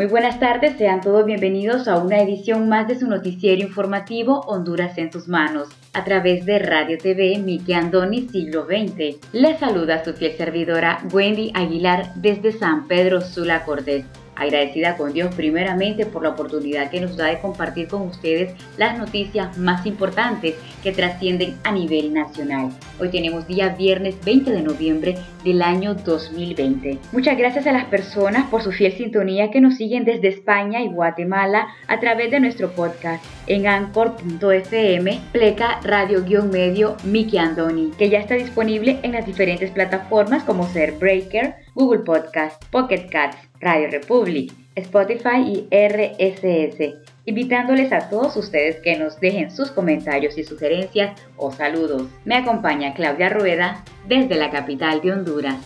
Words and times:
Muy 0.00 0.06
buenas 0.06 0.40
tardes, 0.40 0.78
sean 0.78 1.02
todos 1.02 1.26
bienvenidos 1.26 1.86
a 1.86 1.98
una 1.98 2.22
edición 2.22 2.70
más 2.70 2.88
de 2.88 2.98
su 2.98 3.06
noticiero 3.06 3.60
informativo 3.60 4.40
Honduras 4.46 4.96
en 4.96 5.12
sus 5.12 5.28
manos, 5.28 5.68
a 5.92 6.04
través 6.04 6.46
de 6.46 6.58
Radio 6.58 6.96
TV 6.96 7.36
Miki 7.36 7.74
Andoni 7.74 8.26
Siglo 8.26 8.64
XX. 8.64 9.18
Les 9.34 9.58
saluda 9.58 10.02
su 10.02 10.14
fiel 10.14 10.32
servidora 10.38 11.02
Wendy 11.12 11.52
Aguilar 11.52 12.14
desde 12.14 12.52
San 12.52 12.88
Pedro 12.88 13.20
Sula 13.20 13.62
Cortés 13.66 14.06
agradecida 14.40 14.96
con 14.96 15.12
Dios 15.12 15.34
primeramente 15.34 16.06
por 16.06 16.22
la 16.22 16.30
oportunidad 16.30 16.90
que 16.90 17.00
nos 17.00 17.16
da 17.16 17.26
de 17.26 17.38
compartir 17.40 17.88
con 17.88 18.02
ustedes 18.02 18.54
las 18.78 18.98
noticias 18.98 19.56
más 19.58 19.84
importantes 19.84 20.54
que 20.82 20.92
trascienden 20.92 21.56
a 21.62 21.72
nivel 21.72 22.12
nacional. 22.14 22.70
Hoy 22.98 23.10
tenemos 23.10 23.46
día 23.46 23.68
viernes 23.68 24.16
20 24.24 24.50
de 24.50 24.62
noviembre 24.62 25.18
del 25.44 25.60
año 25.62 25.94
2020. 25.94 26.98
Muchas 27.12 27.36
gracias 27.36 27.66
a 27.66 27.72
las 27.72 27.84
personas 27.84 28.48
por 28.48 28.62
su 28.62 28.72
fiel 28.72 28.92
sintonía 28.92 29.50
que 29.50 29.60
nos 29.60 29.76
siguen 29.76 30.04
desde 30.04 30.28
España 30.28 30.80
y 30.80 30.88
Guatemala 30.88 31.68
a 31.86 32.00
través 32.00 32.30
de 32.30 32.40
nuestro 32.40 32.70
podcast 32.70 33.22
en 33.46 33.66
anchor.fm, 33.66 35.20
pleca 35.32 35.80
radio-medio 35.82 36.96
Miki 37.04 37.36
Andoni, 37.36 37.90
que 37.98 38.08
ya 38.08 38.20
está 38.20 38.34
disponible 38.34 39.00
en 39.02 39.12
las 39.12 39.26
diferentes 39.26 39.70
plataformas 39.70 40.44
como 40.44 40.66
ser 40.68 40.92
Breaker, 40.92 41.56
Google 41.80 42.00
Podcast, 42.00 42.62
Pocket 42.66 43.08
Cats, 43.10 43.38
Radio 43.58 43.88
Republic, 43.90 44.52
Spotify 44.74 45.40
y 45.46 45.66
RSS, 45.74 46.94
invitándoles 47.24 47.90
a 47.90 48.10
todos 48.10 48.36
ustedes 48.36 48.76
que 48.82 48.98
nos 48.98 49.18
dejen 49.18 49.50
sus 49.50 49.70
comentarios 49.70 50.36
y 50.36 50.44
sugerencias 50.44 51.18
o 51.38 51.50
saludos. 51.50 52.02
Me 52.26 52.36
acompaña 52.36 52.92
Claudia 52.92 53.30
Rueda 53.30 53.82
desde 54.06 54.34
la 54.36 54.50
capital 54.50 55.00
de 55.00 55.12
Honduras. 55.12 55.56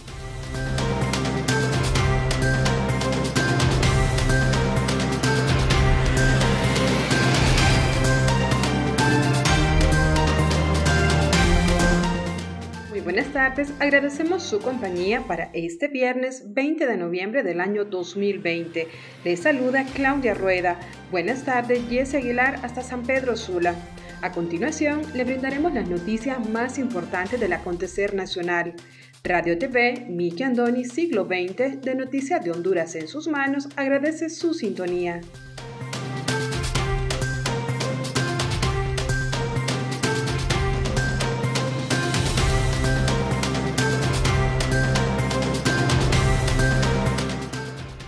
Buenas 13.15 13.33
tardes. 13.33 13.73
Agradecemos 13.79 14.43
su 14.43 14.59
compañía 14.59 15.20
para 15.29 15.48
este 15.53 15.87
viernes 15.87 16.53
20 16.53 16.84
de 16.84 16.97
noviembre 16.97 17.45
del 17.45 17.61
año 17.61 17.84
2020. 17.84 18.89
Les 19.23 19.39
saluda 19.39 19.87
Claudia 19.95 20.34
Rueda. 20.34 20.81
Buenas 21.12 21.45
tardes, 21.45 21.81
Jesse 21.89 22.17
Aguilar 22.17 22.59
hasta 22.65 22.83
San 22.83 23.05
Pedro 23.05 23.37
Sula. 23.37 23.77
A 24.21 24.33
continuación, 24.33 25.03
le 25.15 25.23
brindaremos 25.23 25.73
las 25.73 25.89
noticias 25.89 26.45
más 26.48 26.77
importantes 26.81 27.39
del 27.39 27.53
acontecer 27.53 28.15
nacional. 28.15 28.75
Radio 29.23 29.56
TV, 29.59 30.06
Miki 30.09 30.43
Andoni, 30.43 30.84
siglo 30.84 31.25
XX, 31.25 31.83
de 31.83 31.94
Noticias 31.94 32.44
de 32.44 32.50
Honduras 32.50 32.97
en 32.97 33.06
sus 33.06 33.28
manos, 33.28 33.69
agradece 33.77 34.28
su 34.28 34.55
sintonía. 34.55 35.21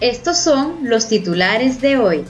Estos 0.09 0.39
son 0.39 0.89
los 0.89 1.09
titulares 1.09 1.81
de 1.81 1.97
hoy. 1.99 2.25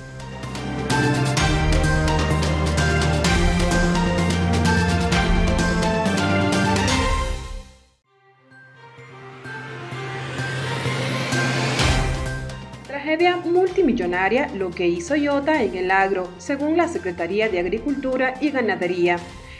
Tragedia 12.86 13.36
multimillonaria 13.44 14.48
lo 14.54 14.70
que 14.70 14.88
hizo 14.88 15.14
IOTA 15.14 15.62
en 15.62 15.74
el 15.74 15.90
agro, 15.90 16.30
según 16.38 16.78
la 16.78 16.88
Secretaría 16.88 17.50
de 17.50 17.58
Agricultura 17.58 18.36
y 18.40 18.52
Ganadería. 18.52 19.18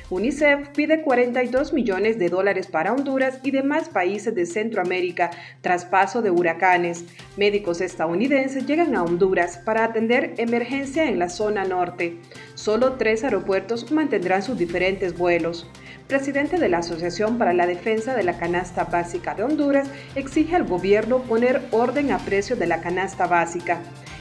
UNICEF 0.09 0.69
pide 0.69 1.03
42 1.03 1.72
millones 1.72 2.17
de 2.17 2.28
dólares 2.28 2.69
para 2.69 2.93
Honduras 2.93 3.41
y 3.43 3.50
demás 3.50 3.89
países 3.89 4.33
de 4.37 4.47
Centroamérica 4.47 5.33
tras 5.62 5.84
paso 5.84 6.22
de 6.22 6.31
huracanes. 6.31 7.05
Médicos 7.37 7.81
estadounidenses 7.81 8.66
llegan 8.66 8.95
a 8.95 9.03
Honduras 9.03 9.59
para 9.59 9.83
atender 9.83 10.34
emergencia 10.39 11.06
en 11.06 11.19
la 11.19 11.28
zona 11.28 11.65
norte. 11.65 12.19
Solo 12.55 12.93
tres 12.93 13.25
aeropuertos 13.25 13.91
mantendrán 13.91 14.45
sus 14.45 14.56
diferentes 14.56 15.19
vuelos. 15.19 15.69
Presidente 16.06 16.59
de 16.61 16.69
la 16.69 16.78
Asociación 16.78 17.37
para 17.37 17.53
la 17.53 17.66
Defensa 17.66 18.15
de 18.15 18.22
la 18.22 18.39
Canasta 18.39 18.84
Básica 18.84 19.34
de 19.34 19.43
Honduras 19.43 19.91
exige 20.15 20.55
al 20.55 20.69
gobierno 20.69 21.22
poner 21.22 21.62
orden 21.72 22.12
a 22.12 22.19
precios 22.19 22.61
de 22.61 22.69
la 22.69 22.81
canasta 22.81 23.27
básica 23.27 23.81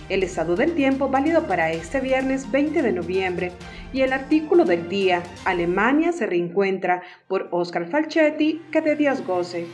el 0.09 0.23
estado 0.23 0.55
del 0.55 0.73
tiempo 0.75 1.09
válido 1.09 1.47
para 1.47 1.71
este 1.71 1.99
viernes 1.99 2.51
20 2.51 2.81
de 2.81 2.91
noviembre 2.91 3.51
y 3.93 4.01
el 4.01 4.13
artículo 4.13 4.65
del 4.65 4.87
día, 4.89 5.23
Alemania 5.45 6.11
se 6.11 6.25
reencuentra 6.25 7.01
por 7.27 7.47
Oscar 7.51 7.87
Falchetti, 7.87 8.61
que 8.71 8.81
de 8.81 8.95
Dios 8.95 9.25
goce. 9.25 9.67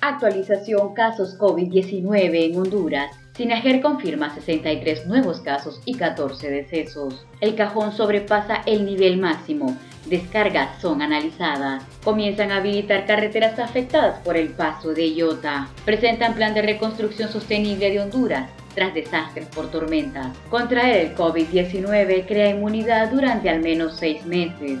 Actualización 0.00 0.94
casos 0.94 1.38
COVID-19 1.38 2.50
en 2.50 2.58
Honduras. 2.58 3.21
Sinajer 3.36 3.80
confirma 3.80 4.34
63 4.34 5.06
nuevos 5.06 5.40
casos 5.40 5.80
y 5.86 5.94
14 5.94 6.50
decesos. 6.50 7.24
El 7.40 7.54
cajón 7.54 7.92
sobrepasa 7.92 8.62
el 8.66 8.84
nivel 8.84 9.16
máximo. 9.16 9.74
Descargas 10.04 10.82
son 10.82 11.00
analizadas. 11.00 11.82
Comienzan 12.04 12.50
a 12.50 12.56
habilitar 12.56 13.06
carreteras 13.06 13.58
afectadas 13.58 14.20
por 14.20 14.36
el 14.36 14.50
paso 14.50 14.92
de 14.92 15.14
Iota. 15.14 15.68
Presentan 15.86 16.34
plan 16.34 16.52
de 16.52 16.60
reconstrucción 16.60 17.30
sostenible 17.30 17.90
de 17.90 18.00
Honduras 18.00 18.50
tras 18.74 18.92
desastres 18.92 19.46
por 19.46 19.70
tormentas. 19.70 20.36
Contraer 20.50 21.06
el 21.06 21.16
COVID-19 21.16 22.26
crea 22.26 22.50
inmunidad 22.50 23.10
durante 23.10 23.48
al 23.48 23.60
menos 23.60 23.96
seis 23.96 24.26
meses. 24.26 24.80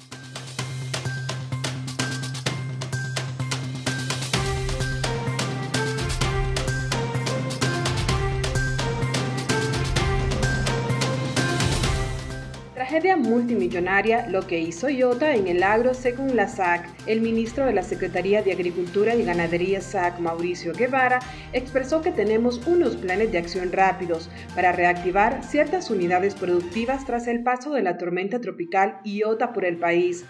Multimillonaria 13.41 14.27
lo 14.27 14.45
que 14.45 14.59
hizo 14.59 14.87
IOTA 14.87 15.35
en 15.35 15.47
el 15.47 15.63
agro 15.63 15.93
según 15.95 16.35
la 16.35 16.47
SAC. 16.47 16.87
El 17.07 17.21
ministro 17.21 17.65
de 17.65 17.73
la 17.73 17.81
Secretaría 17.81 18.43
de 18.43 18.51
Agricultura 18.51 19.15
y 19.15 19.23
Ganadería 19.23 19.81
SAC, 19.81 20.19
Mauricio 20.19 20.73
Guevara, 20.73 21.19
expresó 21.51 22.01
que 22.01 22.11
tenemos 22.11 22.61
unos 22.67 22.95
planes 22.97 23.31
de 23.31 23.39
acción 23.39 23.71
rápidos 23.71 24.29
para 24.53 24.71
reactivar 24.71 25.43
ciertas 25.43 25.89
unidades 25.89 26.35
productivas 26.35 27.05
tras 27.05 27.27
el 27.27 27.41
paso 27.41 27.73
de 27.73 27.81
la 27.81 27.97
tormenta 27.97 28.39
tropical 28.39 28.99
IOTA 29.03 29.53
por 29.53 29.65
el 29.65 29.77
país. 29.77 30.23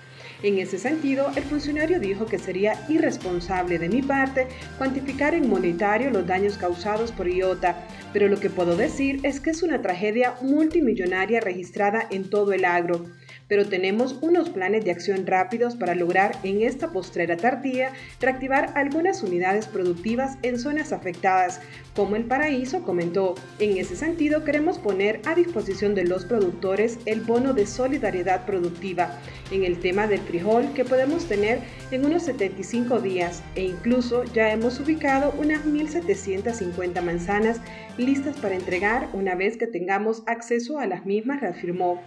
En 0.43 0.57
ese 0.57 0.77
sentido, 0.77 1.31
el 1.35 1.43
funcionario 1.43 1.99
dijo 1.99 2.25
que 2.25 2.39
sería 2.39 2.85
irresponsable 2.89 3.79
de 3.79 3.89
mi 3.89 4.01
parte 4.01 4.47
cuantificar 4.77 5.33
en 5.35 5.49
monetario 5.49 6.09
los 6.09 6.25
daños 6.25 6.57
causados 6.57 7.11
por 7.11 7.27
IOTA, 7.27 7.87
pero 8.13 8.27
lo 8.27 8.39
que 8.39 8.49
puedo 8.49 8.75
decir 8.75 9.19
es 9.23 9.39
que 9.39 9.51
es 9.51 9.63
una 9.63 9.81
tragedia 9.81 10.35
multimillonaria 10.41 11.39
registrada 11.39 12.07
en 12.09 12.29
todo 12.29 12.53
el 12.53 12.65
agro. 12.65 13.05
Pero 13.51 13.67
tenemos 13.67 14.15
unos 14.21 14.49
planes 14.49 14.85
de 14.85 14.91
acción 14.91 15.27
rápidos 15.27 15.75
para 15.75 15.93
lograr 15.93 16.37
en 16.43 16.61
esta 16.61 16.93
postrera 16.93 17.35
tardía 17.35 17.91
reactivar 18.21 18.71
algunas 18.75 19.23
unidades 19.23 19.67
productivas 19.67 20.37
en 20.41 20.57
zonas 20.57 20.93
afectadas, 20.93 21.59
como 21.93 22.15
el 22.15 22.23
Paraíso 22.23 22.81
comentó. 22.83 23.35
En 23.59 23.77
ese 23.77 23.97
sentido, 23.97 24.45
queremos 24.45 24.79
poner 24.79 25.19
a 25.25 25.35
disposición 25.35 25.95
de 25.95 26.05
los 26.05 26.23
productores 26.23 26.97
el 27.05 27.19
bono 27.19 27.53
de 27.53 27.67
solidaridad 27.67 28.45
productiva 28.45 29.19
en 29.51 29.65
el 29.65 29.81
tema 29.81 30.07
del 30.07 30.21
frijol 30.21 30.71
que 30.73 30.85
podemos 30.85 31.25
tener 31.25 31.59
en 31.91 32.05
unos 32.05 32.23
75 32.23 33.01
días 33.01 33.43
e 33.55 33.65
incluso 33.65 34.23
ya 34.33 34.49
hemos 34.53 34.79
ubicado 34.79 35.33
unas 35.37 35.65
1.750 35.65 37.01
manzanas 37.01 37.59
listas 37.97 38.37
para 38.37 38.55
entregar 38.55 39.09
una 39.11 39.35
vez 39.35 39.57
que 39.57 39.67
tengamos 39.67 40.23
acceso 40.25 40.79
a 40.79 40.87
las 40.87 41.05
mismas, 41.05 41.41
reafirmó. 41.41 42.01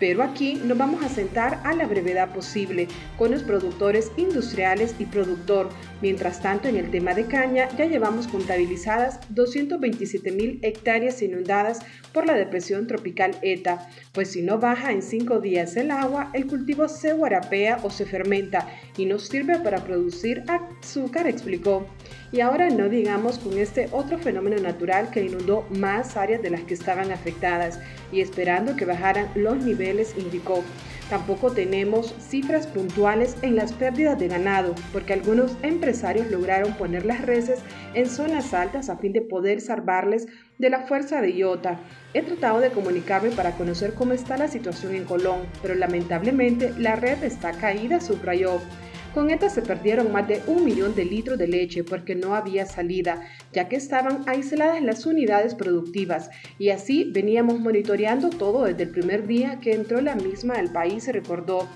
Pero 0.00 0.22
aquí 0.22 0.54
nos 0.64 0.78
vamos 0.78 1.04
a 1.04 1.08
sentar 1.10 1.60
a 1.62 1.74
la 1.74 1.86
brevedad 1.86 2.32
posible 2.32 2.88
con 3.18 3.30
los 3.30 3.42
productores 3.42 4.10
industriales 4.16 4.94
y 4.98 5.04
productor. 5.04 5.68
Mientras 6.02 6.40
tanto, 6.40 6.68
en 6.68 6.76
el 6.76 6.90
tema 6.90 7.12
de 7.12 7.26
caña 7.26 7.68
ya 7.76 7.84
llevamos 7.84 8.26
contabilizadas 8.26 9.20
227 9.28 10.32
mil 10.32 10.58
hectáreas 10.62 11.20
inundadas 11.20 11.80
por 12.14 12.26
la 12.26 12.34
depresión 12.34 12.86
tropical 12.86 13.36
ETA, 13.42 13.86
pues 14.12 14.30
si 14.30 14.42
no 14.42 14.58
baja 14.58 14.92
en 14.92 15.02
cinco 15.02 15.40
días 15.40 15.76
el 15.76 15.90
agua, 15.90 16.30
el 16.32 16.46
cultivo 16.46 16.88
se 16.88 17.12
guarapea 17.12 17.80
o 17.82 17.90
se 17.90 18.06
fermenta 18.06 18.66
y 18.96 19.04
nos 19.04 19.28
sirve 19.28 19.58
para 19.58 19.84
producir 19.84 20.42
azúcar, 20.48 21.26
explicó. 21.26 21.86
Y 22.32 22.40
ahora 22.40 22.70
no 22.70 22.88
digamos 22.88 23.38
con 23.38 23.58
este 23.58 23.88
otro 23.92 24.18
fenómeno 24.18 24.56
natural 24.58 25.10
que 25.10 25.24
inundó 25.24 25.66
más 25.70 26.16
áreas 26.16 26.40
de 26.40 26.50
las 26.50 26.62
que 26.62 26.74
estaban 26.74 27.12
afectadas 27.12 27.78
y 28.12 28.20
esperando 28.20 28.76
que 28.76 28.84
bajaran 28.84 29.30
los 29.34 29.62
niveles, 29.62 30.14
indicó. 30.16 30.62
Tampoco 31.10 31.50
tenemos 31.50 32.14
cifras 32.20 32.68
puntuales 32.68 33.36
en 33.42 33.56
las 33.56 33.72
pérdidas 33.72 34.16
de 34.20 34.28
ganado, 34.28 34.76
porque 34.92 35.12
algunos 35.12 35.56
empresarios 35.62 36.30
lograron 36.30 36.72
poner 36.74 37.04
las 37.04 37.20
reses 37.20 37.58
en 37.94 38.08
zonas 38.08 38.54
altas 38.54 38.88
a 38.88 38.96
fin 38.96 39.12
de 39.12 39.20
poder 39.20 39.60
salvarles 39.60 40.28
de 40.58 40.70
la 40.70 40.86
fuerza 40.86 41.20
de 41.20 41.32
Iota. 41.32 41.80
He 42.14 42.22
tratado 42.22 42.60
de 42.60 42.70
comunicarme 42.70 43.30
para 43.30 43.56
conocer 43.56 43.94
cómo 43.94 44.12
está 44.12 44.36
la 44.36 44.46
situación 44.46 44.94
en 44.94 45.04
Colón, 45.04 45.40
pero 45.60 45.74
lamentablemente 45.74 46.72
la 46.78 46.94
red 46.94 47.24
está 47.24 47.50
caída, 47.52 48.00
subrayó. 48.00 48.60
Con 49.14 49.30
esta 49.30 49.50
se 49.50 49.62
perdieron 49.62 50.12
más 50.12 50.28
de 50.28 50.40
un 50.46 50.64
millón 50.64 50.94
de 50.94 51.04
litros 51.04 51.36
de 51.36 51.48
leche 51.48 51.82
porque 51.82 52.14
no 52.14 52.36
había 52.36 52.64
salida, 52.64 53.26
ya 53.52 53.68
que 53.68 53.74
estaban 53.74 54.22
aisladas 54.28 54.80
las 54.82 55.04
unidades 55.04 55.56
productivas 55.56 56.30
y 56.60 56.68
así 56.68 57.10
veníamos 57.10 57.58
monitoreando 57.58 58.30
todo 58.30 58.64
desde 58.66 58.84
el 58.84 58.90
primer 58.90 59.26
día 59.26 59.58
que 59.60 59.72
entró 59.72 60.00
la 60.00 60.14
misma 60.14 60.54
al 60.54 60.70
país, 60.70 61.08
recordó. 61.08 61.68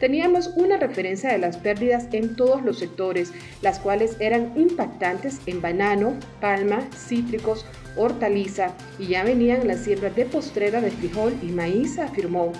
Teníamos 0.00 0.48
una 0.56 0.76
referencia 0.76 1.30
de 1.32 1.38
las 1.38 1.56
pérdidas 1.56 2.08
en 2.12 2.36
todos 2.36 2.62
los 2.62 2.80
sectores, 2.80 3.32
las 3.62 3.78
cuales 3.78 4.16
eran 4.20 4.52
impactantes 4.56 5.40
en 5.46 5.62
banano, 5.62 6.14
palma, 6.40 6.86
cítricos, 6.94 7.64
hortaliza 7.96 8.74
y 8.98 9.06
ya 9.06 9.24
venían 9.24 9.66
las 9.66 9.80
siembras 9.80 10.14
de 10.16 10.26
postrera 10.26 10.80
de 10.82 10.90
frijol 10.90 11.32
y 11.40 11.46
maíz, 11.46 11.98
afirmó. 11.98 12.52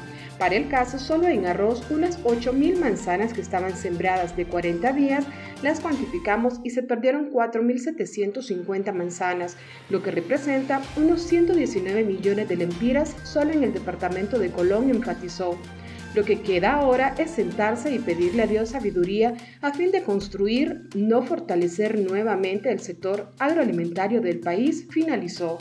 Para 0.42 0.56
el 0.56 0.66
caso, 0.66 0.98
solo 0.98 1.28
en 1.28 1.46
arroz, 1.46 1.88
unas 1.88 2.20
8.000 2.24 2.76
manzanas 2.80 3.32
que 3.32 3.40
estaban 3.40 3.76
sembradas 3.76 4.36
de 4.36 4.44
40 4.44 4.92
días 4.92 5.24
las 5.62 5.78
cuantificamos 5.78 6.58
y 6.64 6.70
se 6.70 6.82
perdieron 6.82 7.30
4.750 7.30 8.92
manzanas, 8.92 9.56
lo 9.88 10.02
que 10.02 10.10
representa 10.10 10.82
unos 10.96 11.22
119 11.22 12.02
millones 12.02 12.48
de 12.48 12.56
lempiras 12.56 13.14
solo 13.22 13.52
en 13.52 13.62
el 13.62 13.72
departamento 13.72 14.40
de 14.40 14.50
Colón, 14.50 14.90
enfatizó. 14.90 15.56
Lo 16.16 16.24
que 16.24 16.40
queda 16.40 16.72
ahora 16.72 17.14
es 17.18 17.30
sentarse 17.30 17.94
y 17.94 18.00
pedirle 18.00 18.42
a 18.42 18.48
Dios 18.48 18.70
sabiduría 18.70 19.34
a 19.60 19.72
fin 19.72 19.92
de 19.92 20.02
construir, 20.02 20.88
no 20.96 21.22
fortalecer 21.22 22.00
nuevamente 22.00 22.72
el 22.72 22.80
sector 22.80 23.30
agroalimentario 23.38 24.20
del 24.20 24.40
país, 24.40 24.88
finalizó. 24.90 25.58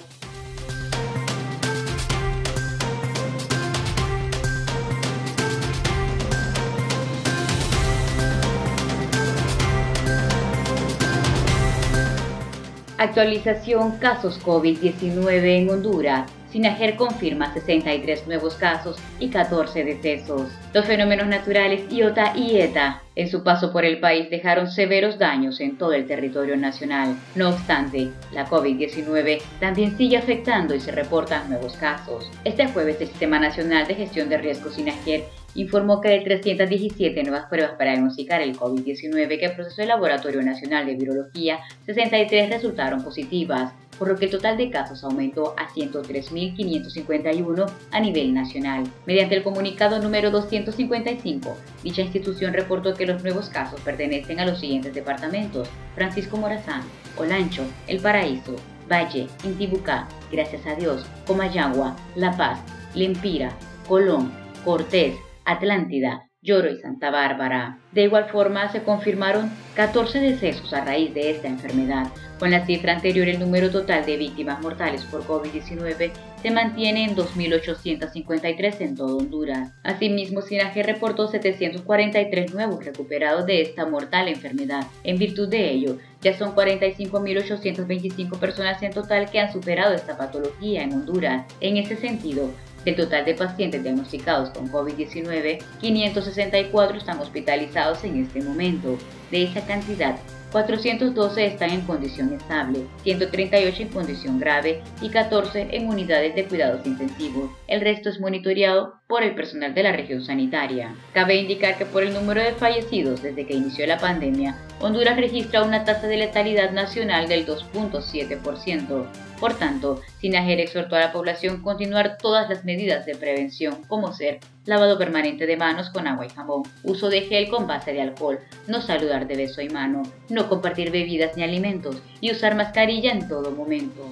Actualización 13.01 13.98
casos 13.98 14.39
COVID-19 14.45 15.44
en 15.44 15.71
Honduras. 15.71 16.31
Sinajer 16.51 16.98
confirma 16.98 17.51
63 17.51 18.27
nuevos 18.27 18.53
casos 18.53 18.98
y 19.19 19.30
14 19.30 19.83
decesos. 19.83 20.51
Los 20.71 20.86
fenómenos 20.86 21.25
naturales 21.25 21.92
Iota 21.92 22.38
y 22.38 22.57
ETA 22.57 23.01
en 23.15 23.27
su 23.27 23.44
paso 23.44 23.71
por 23.71 23.86
el 23.86 24.00
país 24.00 24.30
dejaron 24.30 24.69
severos 24.69 25.18
daños 25.18 25.62
en 25.62 25.80
todo 25.80 25.94
el 25.94 26.06
territorio 26.06 26.56
nacional. 26.57 27.15
No 27.33 27.50
obstante, 27.50 28.12
la 28.33 28.48
COVID-19 28.48 29.42
también 29.59 29.97
sigue 29.97 30.18
afectando 30.18 30.75
y 30.75 30.80
se 30.80 30.92
reportan 30.92 31.50
nuevos 31.50 31.77
casos. 31.77 32.30
Este 32.44 32.68
jueves 32.68 33.01
el 33.01 33.07
Sistema 33.07 33.39
Nacional 33.39 33.88
de 33.88 33.95
Gestión 33.95 34.30
de 34.30 34.38
Riesgos 34.38 34.75
Sinajer 34.75 35.24
informó 35.56 36.01
que 36.01 36.09
de 36.09 36.19
317 36.21 37.24
nuevas 37.24 37.48
pruebas 37.48 37.74
para 37.77 37.92
diagnosticar 37.92 38.42
el 38.42 38.57
COVID-19 38.57 39.39
que 39.39 39.50
procesó 39.50 39.81
el 39.81 39.89
Laboratorio 39.89 40.42
Nacional 40.42 40.86
de 40.86 40.95
Virología, 40.95 41.59
63 41.86 42.50
resultaron 42.50 43.03
positivas, 43.03 43.74
por 43.98 44.07
lo 44.07 44.15
que 44.15 44.24
el 44.25 44.31
total 44.31 44.57
de 44.57 44.71
casos 44.71 45.03
aumentó 45.03 45.53
a 45.57 45.68
103.551 45.69 47.71
a 47.92 48.00
nivel 48.00 48.33
nacional. 48.33 48.83
Mediante 49.06 49.36
el 49.36 49.44
comunicado 49.44 50.01
número 50.01 50.31
255, 50.31 51.56
dicha 51.83 52.01
institución 52.01 52.54
reportó 52.54 52.95
que 52.95 53.06
los 53.06 53.21
nuevos 53.21 53.50
casos 53.50 53.80
pertenecen 53.81 54.39
a 54.39 54.45
los 54.45 54.59
siguientes 54.59 54.95
departamentos: 54.95 55.69
Francisco 55.94 56.38
Morazán, 56.38 56.81
Olancho, 57.18 57.63
El 57.88 58.00
Paraíso, 58.00 58.56
Valle, 58.89 59.27
Intibucá, 59.44 60.07
Gracias 60.31 60.65
a 60.65 60.75
Dios, 60.75 61.06
Comayagua, 61.27 61.95
La 62.15 62.36
Paz, 62.36 62.59
Lempira, 62.95 63.51
Colón, 63.88 64.31
Cortés, 64.65 65.15
Atlántida, 65.45 66.29
Lloro 66.43 66.71
y 66.71 66.77
Santa 66.79 67.11
Bárbara. 67.11 67.77
De 67.91 68.03
igual 68.03 68.25
forma, 68.25 68.71
se 68.71 68.81
confirmaron 68.81 69.51
14 69.75 70.19
decesos 70.19 70.73
a 70.73 70.83
raíz 70.83 71.13
de 71.13 71.29
esta 71.29 71.47
enfermedad. 71.47 72.07
Con 72.39 72.49
la 72.49 72.65
cifra 72.65 72.93
anterior, 72.93 73.27
el 73.27 73.39
número 73.39 73.69
total 73.69 74.03
de 74.07 74.17
víctimas 74.17 74.59
mortales 74.59 75.03
por 75.05 75.23
COVID-19 75.27 76.11
se 76.41 76.49
mantiene 76.49 77.03
en 77.03 77.15
2.853 77.15 78.81
en 78.81 78.95
todo 78.95 79.17
Honduras. 79.17 79.71
Asimismo, 79.83 80.41
Sinaje 80.41 80.81
reportó 80.81 81.27
743 81.27 82.51
nuevos 82.51 82.83
recuperados 82.83 83.45
de 83.45 83.61
esta 83.61 83.85
mortal 83.85 84.27
enfermedad. 84.27 84.87
En 85.04 85.19
virtud 85.19 85.47
de 85.47 85.69
ello, 85.69 85.97
ya 86.21 86.35
son 86.35 86.56
45.825 86.56 88.39
personas 88.39 88.81
en 88.81 88.92
total 88.92 89.30
que 89.30 89.39
han 89.39 89.54
superado 89.54 89.94
esta 89.94 90.18
patología 90.18 90.81
en 90.81 90.94
Honduras. 90.94 91.45
En 91.59 91.77
ese 91.77 91.95
sentido, 91.95 92.49
del 92.85 92.95
total 92.95 93.26
de 93.26 93.35
pacientes 93.35 93.83
diagnosticados 93.83 94.50
con 94.52 94.71
COVID-19, 94.71 95.59
564 95.80 96.97
están 96.97 97.19
hospitalizados 97.19 98.04
en 98.04 98.23
este 98.23 98.42
momento. 98.42 98.97
De 99.30 99.44
esa 99.44 99.66
cantidad, 99.66 100.18
412 100.52 101.45
están 101.45 101.69
en 101.69 101.81
condición 101.81 102.33
estable, 102.33 102.85
138 103.04 103.83
en 103.83 103.90
condición 103.90 104.40
grave 104.40 104.81
y 105.02 105.09
14 105.09 105.69
en 105.71 105.88
unidades 105.88 106.35
de 106.35 106.45
cuidados 106.45 106.85
intensivos. 106.85 107.50
El 107.68 107.81
resto 107.81 108.09
es 108.09 108.19
monitoreado 108.19 109.00
por 109.11 109.23
el 109.23 109.35
personal 109.35 109.73
de 109.73 109.83
la 109.83 109.91
región 109.91 110.23
sanitaria. 110.23 110.95
Cabe 111.13 111.35
indicar 111.35 111.77
que 111.77 111.85
por 111.85 112.01
el 112.01 112.13
número 112.13 112.41
de 112.41 112.53
fallecidos 112.53 113.21
desde 113.21 113.45
que 113.45 113.56
inició 113.56 113.85
la 113.85 113.97
pandemia, 113.97 114.56
Honduras 114.80 115.18
registra 115.18 115.63
una 115.63 115.83
tasa 115.83 116.07
de 116.07 116.15
letalidad 116.15 116.71
nacional 116.71 117.27
del 117.27 117.45
2.7%. 117.45 119.06
Por 119.37 119.53
tanto, 119.56 119.99
Sinajer 120.21 120.61
exhortó 120.61 120.95
a 120.95 121.01
la 121.01 121.11
población 121.11 121.61
continuar 121.61 122.19
todas 122.21 122.49
las 122.49 122.63
medidas 122.63 123.06
de 123.06 123.15
prevención, 123.15 123.83
como 123.89 124.13
ser 124.13 124.39
lavado 124.63 124.97
permanente 124.97 125.45
de 125.45 125.57
manos 125.57 125.89
con 125.89 126.07
agua 126.07 126.25
y 126.25 126.30
jabón, 126.30 126.63
uso 126.83 127.09
de 127.09 127.23
gel 127.23 127.49
con 127.49 127.68
base 127.68 127.91
de 127.91 128.01
alcohol, 128.01 128.39
no 128.68 128.80
saludar 128.80 129.27
de 129.27 129.35
beso 129.35 129.61
y 129.61 129.68
mano, 129.68 130.03
no 130.30 130.47
compartir 130.47 130.89
bebidas 130.89 131.35
ni 131.35 131.44
alimentos 131.44 132.01
y 132.21 132.31
usar 132.31 132.56
mascarilla 132.56 133.11
en 133.11 133.27
todo 133.27 133.51
momento. 133.51 134.09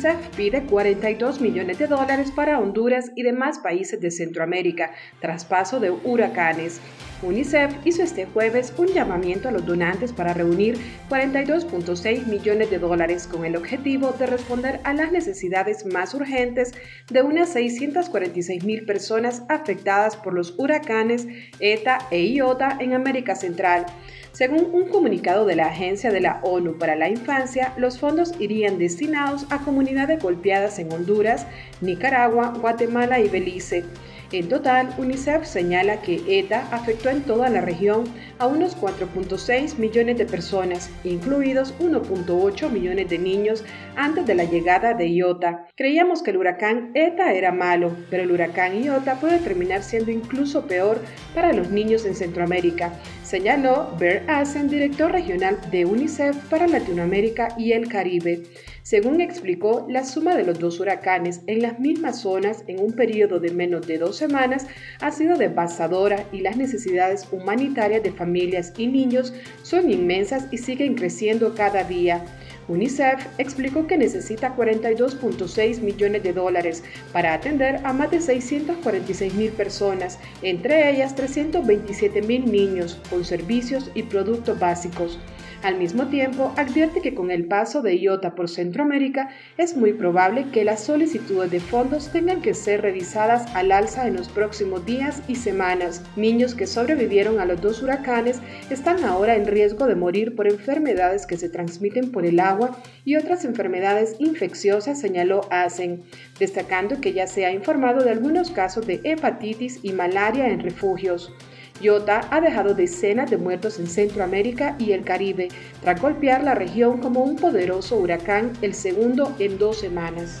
UNICEF 0.00 0.34
pide 0.34 0.62
42 0.62 1.42
millones 1.42 1.78
de 1.78 1.86
dólares 1.86 2.30
para 2.34 2.58
Honduras 2.58 3.12
y 3.16 3.22
demás 3.22 3.58
países 3.58 4.00
de 4.00 4.10
Centroamérica, 4.10 4.92
tras 5.20 5.44
paso 5.44 5.78
de 5.78 5.90
huracanes. 5.90 6.80
UNICEF 7.20 7.74
hizo 7.84 8.02
este 8.02 8.24
jueves 8.24 8.72
un 8.78 8.86
llamamiento 8.86 9.50
a 9.50 9.52
los 9.52 9.66
donantes 9.66 10.14
para 10.14 10.32
reunir 10.32 10.78
42.6 11.10 12.24
millones 12.24 12.70
de 12.70 12.78
dólares 12.78 13.26
con 13.26 13.44
el 13.44 13.56
objetivo 13.56 14.12
de 14.18 14.24
responder 14.24 14.80
a 14.84 14.94
las 14.94 15.12
necesidades 15.12 15.84
más 15.84 16.14
urgentes 16.14 16.72
de 17.10 17.20
unas 17.20 17.50
646 17.50 18.64
mil 18.64 18.86
personas 18.86 19.42
afectadas 19.50 20.16
por 20.16 20.32
los 20.32 20.58
huracanes 20.58 21.26
ETA 21.58 21.98
e 22.10 22.24
IOTA 22.24 22.78
en 22.80 22.94
América 22.94 23.34
Central. 23.34 23.84
Según 24.32 24.70
un 24.72 24.88
comunicado 24.88 25.44
de 25.44 25.56
la 25.56 25.66
Agencia 25.66 26.10
de 26.10 26.20
la 26.20 26.40
ONU 26.42 26.78
para 26.78 26.94
la 26.94 27.08
Infancia, 27.08 27.74
los 27.76 27.98
fondos 27.98 28.32
irían 28.38 28.78
destinados 28.78 29.46
a 29.50 29.58
comunidades 29.58 30.22
golpeadas 30.22 30.78
en 30.78 30.92
Honduras, 30.92 31.46
Nicaragua, 31.80 32.54
Guatemala 32.60 33.20
y 33.20 33.28
Belice. 33.28 33.84
En 34.32 34.48
total, 34.48 34.94
UNICEF 34.96 35.44
señala 35.44 36.02
que 36.02 36.22
ETA 36.28 36.68
afectó 36.70 37.08
en 37.10 37.22
toda 37.22 37.48
la 37.48 37.62
región 37.62 38.04
a 38.38 38.46
unos 38.46 38.76
4.6 38.76 39.76
millones 39.78 40.18
de 40.18 40.24
personas, 40.24 40.88
incluidos 41.02 41.74
1.8 41.80 42.70
millones 42.70 43.08
de 43.08 43.18
niños 43.18 43.64
antes 43.96 44.24
de 44.26 44.36
la 44.36 44.44
llegada 44.44 44.94
de 44.94 45.10
Iota. 45.12 45.66
Creíamos 45.74 46.22
que 46.22 46.30
el 46.30 46.36
huracán 46.36 46.92
ETA 46.94 47.32
era 47.32 47.50
malo, 47.50 47.96
pero 48.08 48.22
el 48.22 48.30
huracán 48.30 48.80
Iota 48.80 49.16
puede 49.16 49.38
terminar 49.38 49.82
siendo 49.82 50.12
incluso 50.12 50.64
peor 50.64 51.00
para 51.34 51.52
los 51.52 51.70
niños 51.70 52.06
en 52.06 52.14
Centroamérica, 52.14 52.92
señaló 53.24 53.96
Bear 53.98 54.22
Asen, 54.28 54.68
director 54.68 55.10
regional 55.10 55.58
de 55.72 55.84
UNICEF 55.86 56.36
para 56.48 56.68
Latinoamérica 56.68 57.48
y 57.58 57.72
el 57.72 57.88
Caribe. 57.88 58.44
Según 58.82 59.20
explicó, 59.20 59.86
la 59.88 60.04
suma 60.04 60.34
de 60.34 60.44
los 60.44 60.58
dos 60.58 60.80
huracanes 60.80 61.42
en 61.46 61.62
las 61.62 61.78
mismas 61.78 62.20
zonas 62.20 62.64
en 62.66 62.80
un 62.80 62.92
periodo 62.92 63.38
de 63.38 63.50
menos 63.50 63.86
de 63.86 63.98
dos 63.98 64.16
semanas 64.16 64.66
ha 65.00 65.10
sido 65.10 65.36
devastadora 65.36 66.24
y 66.32 66.40
las 66.40 66.56
necesidades 66.56 67.28
humanitarias 67.30 68.02
de 68.02 68.12
familias 68.12 68.72
y 68.78 68.86
niños 68.86 69.34
son 69.62 69.90
inmensas 69.90 70.46
y 70.50 70.58
siguen 70.58 70.94
creciendo 70.94 71.54
cada 71.54 71.84
día. 71.84 72.24
UNICEF 72.68 73.26
explicó 73.38 73.88
que 73.88 73.98
necesita 73.98 74.56
42.6 74.56 75.80
millones 75.80 76.22
de 76.22 76.32
dólares 76.32 76.84
para 77.12 77.34
atender 77.34 77.80
a 77.84 77.92
más 77.92 78.12
de 78.12 78.20
646 78.20 79.34
mil 79.34 79.50
personas, 79.50 80.20
entre 80.42 80.88
ellas 80.88 81.16
327 81.16 82.22
mil 82.22 82.50
niños, 82.50 83.00
con 83.10 83.24
servicios 83.24 83.90
y 83.94 84.04
productos 84.04 84.58
básicos. 84.58 85.18
Al 85.62 85.76
mismo 85.76 86.06
tiempo, 86.06 86.54
advierte 86.56 87.02
que 87.02 87.14
con 87.14 87.30
el 87.30 87.44
paso 87.44 87.82
de 87.82 87.94
IOTA 87.94 88.34
por 88.34 88.48
Centroamérica 88.48 89.28
es 89.58 89.76
muy 89.76 89.92
probable 89.92 90.46
que 90.50 90.64
las 90.64 90.82
solicitudes 90.84 91.50
de 91.50 91.60
fondos 91.60 92.10
tengan 92.10 92.40
que 92.40 92.54
ser 92.54 92.80
revisadas 92.80 93.54
al 93.54 93.70
alza 93.70 94.06
en 94.06 94.16
los 94.16 94.30
próximos 94.30 94.86
días 94.86 95.22
y 95.28 95.34
semanas. 95.34 96.02
Niños 96.16 96.54
que 96.54 96.66
sobrevivieron 96.66 97.40
a 97.40 97.44
los 97.44 97.60
dos 97.60 97.82
huracanes 97.82 98.40
están 98.70 99.04
ahora 99.04 99.36
en 99.36 99.46
riesgo 99.46 99.86
de 99.86 99.96
morir 99.96 100.34
por 100.34 100.48
enfermedades 100.48 101.26
que 101.26 101.36
se 101.36 101.50
transmiten 101.50 102.10
por 102.10 102.24
el 102.24 102.40
agua 102.40 102.78
y 103.04 103.16
otras 103.16 103.44
enfermedades 103.44 104.16
infecciosas, 104.18 104.98
señaló 104.98 105.42
ASEN, 105.50 106.02
destacando 106.38 107.02
que 107.02 107.12
ya 107.12 107.26
se 107.26 107.44
ha 107.44 107.52
informado 107.52 108.02
de 108.02 108.12
algunos 108.12 108.50
casos 108.50 108.86
de 108.86 109.02
hepatitis 109.04 109.80
y 109.82 109.92
malaria 109.92 110.48
en 110.48 110.60
refugios. 110.60 111.34
Iota 111.80 112.20
ha 112.30 112.40
dejado 112.40 112.74
decenas 112.74 113.30
de 113.30 113.38
muertos 113.38 113.78
en 113.78 113.86
Centroamérica 113.86 114.76
y 114.78 114.92
el 114.92 115.02
Caribe, 115.02 115.48
tras 115.80 116.00
golpear 116.00 116.44
la 116.44 116.54
región 116.54 116.98
como 116.98 117.20
un 117.20 117.36
poderoso 117.36 117.96
huracán, 117.96 118.52
el 118.60 118.74
segundo 118.74 119.34
en 119.38 119.58
dos 119.58 119.78
semanas. 119.78 120.40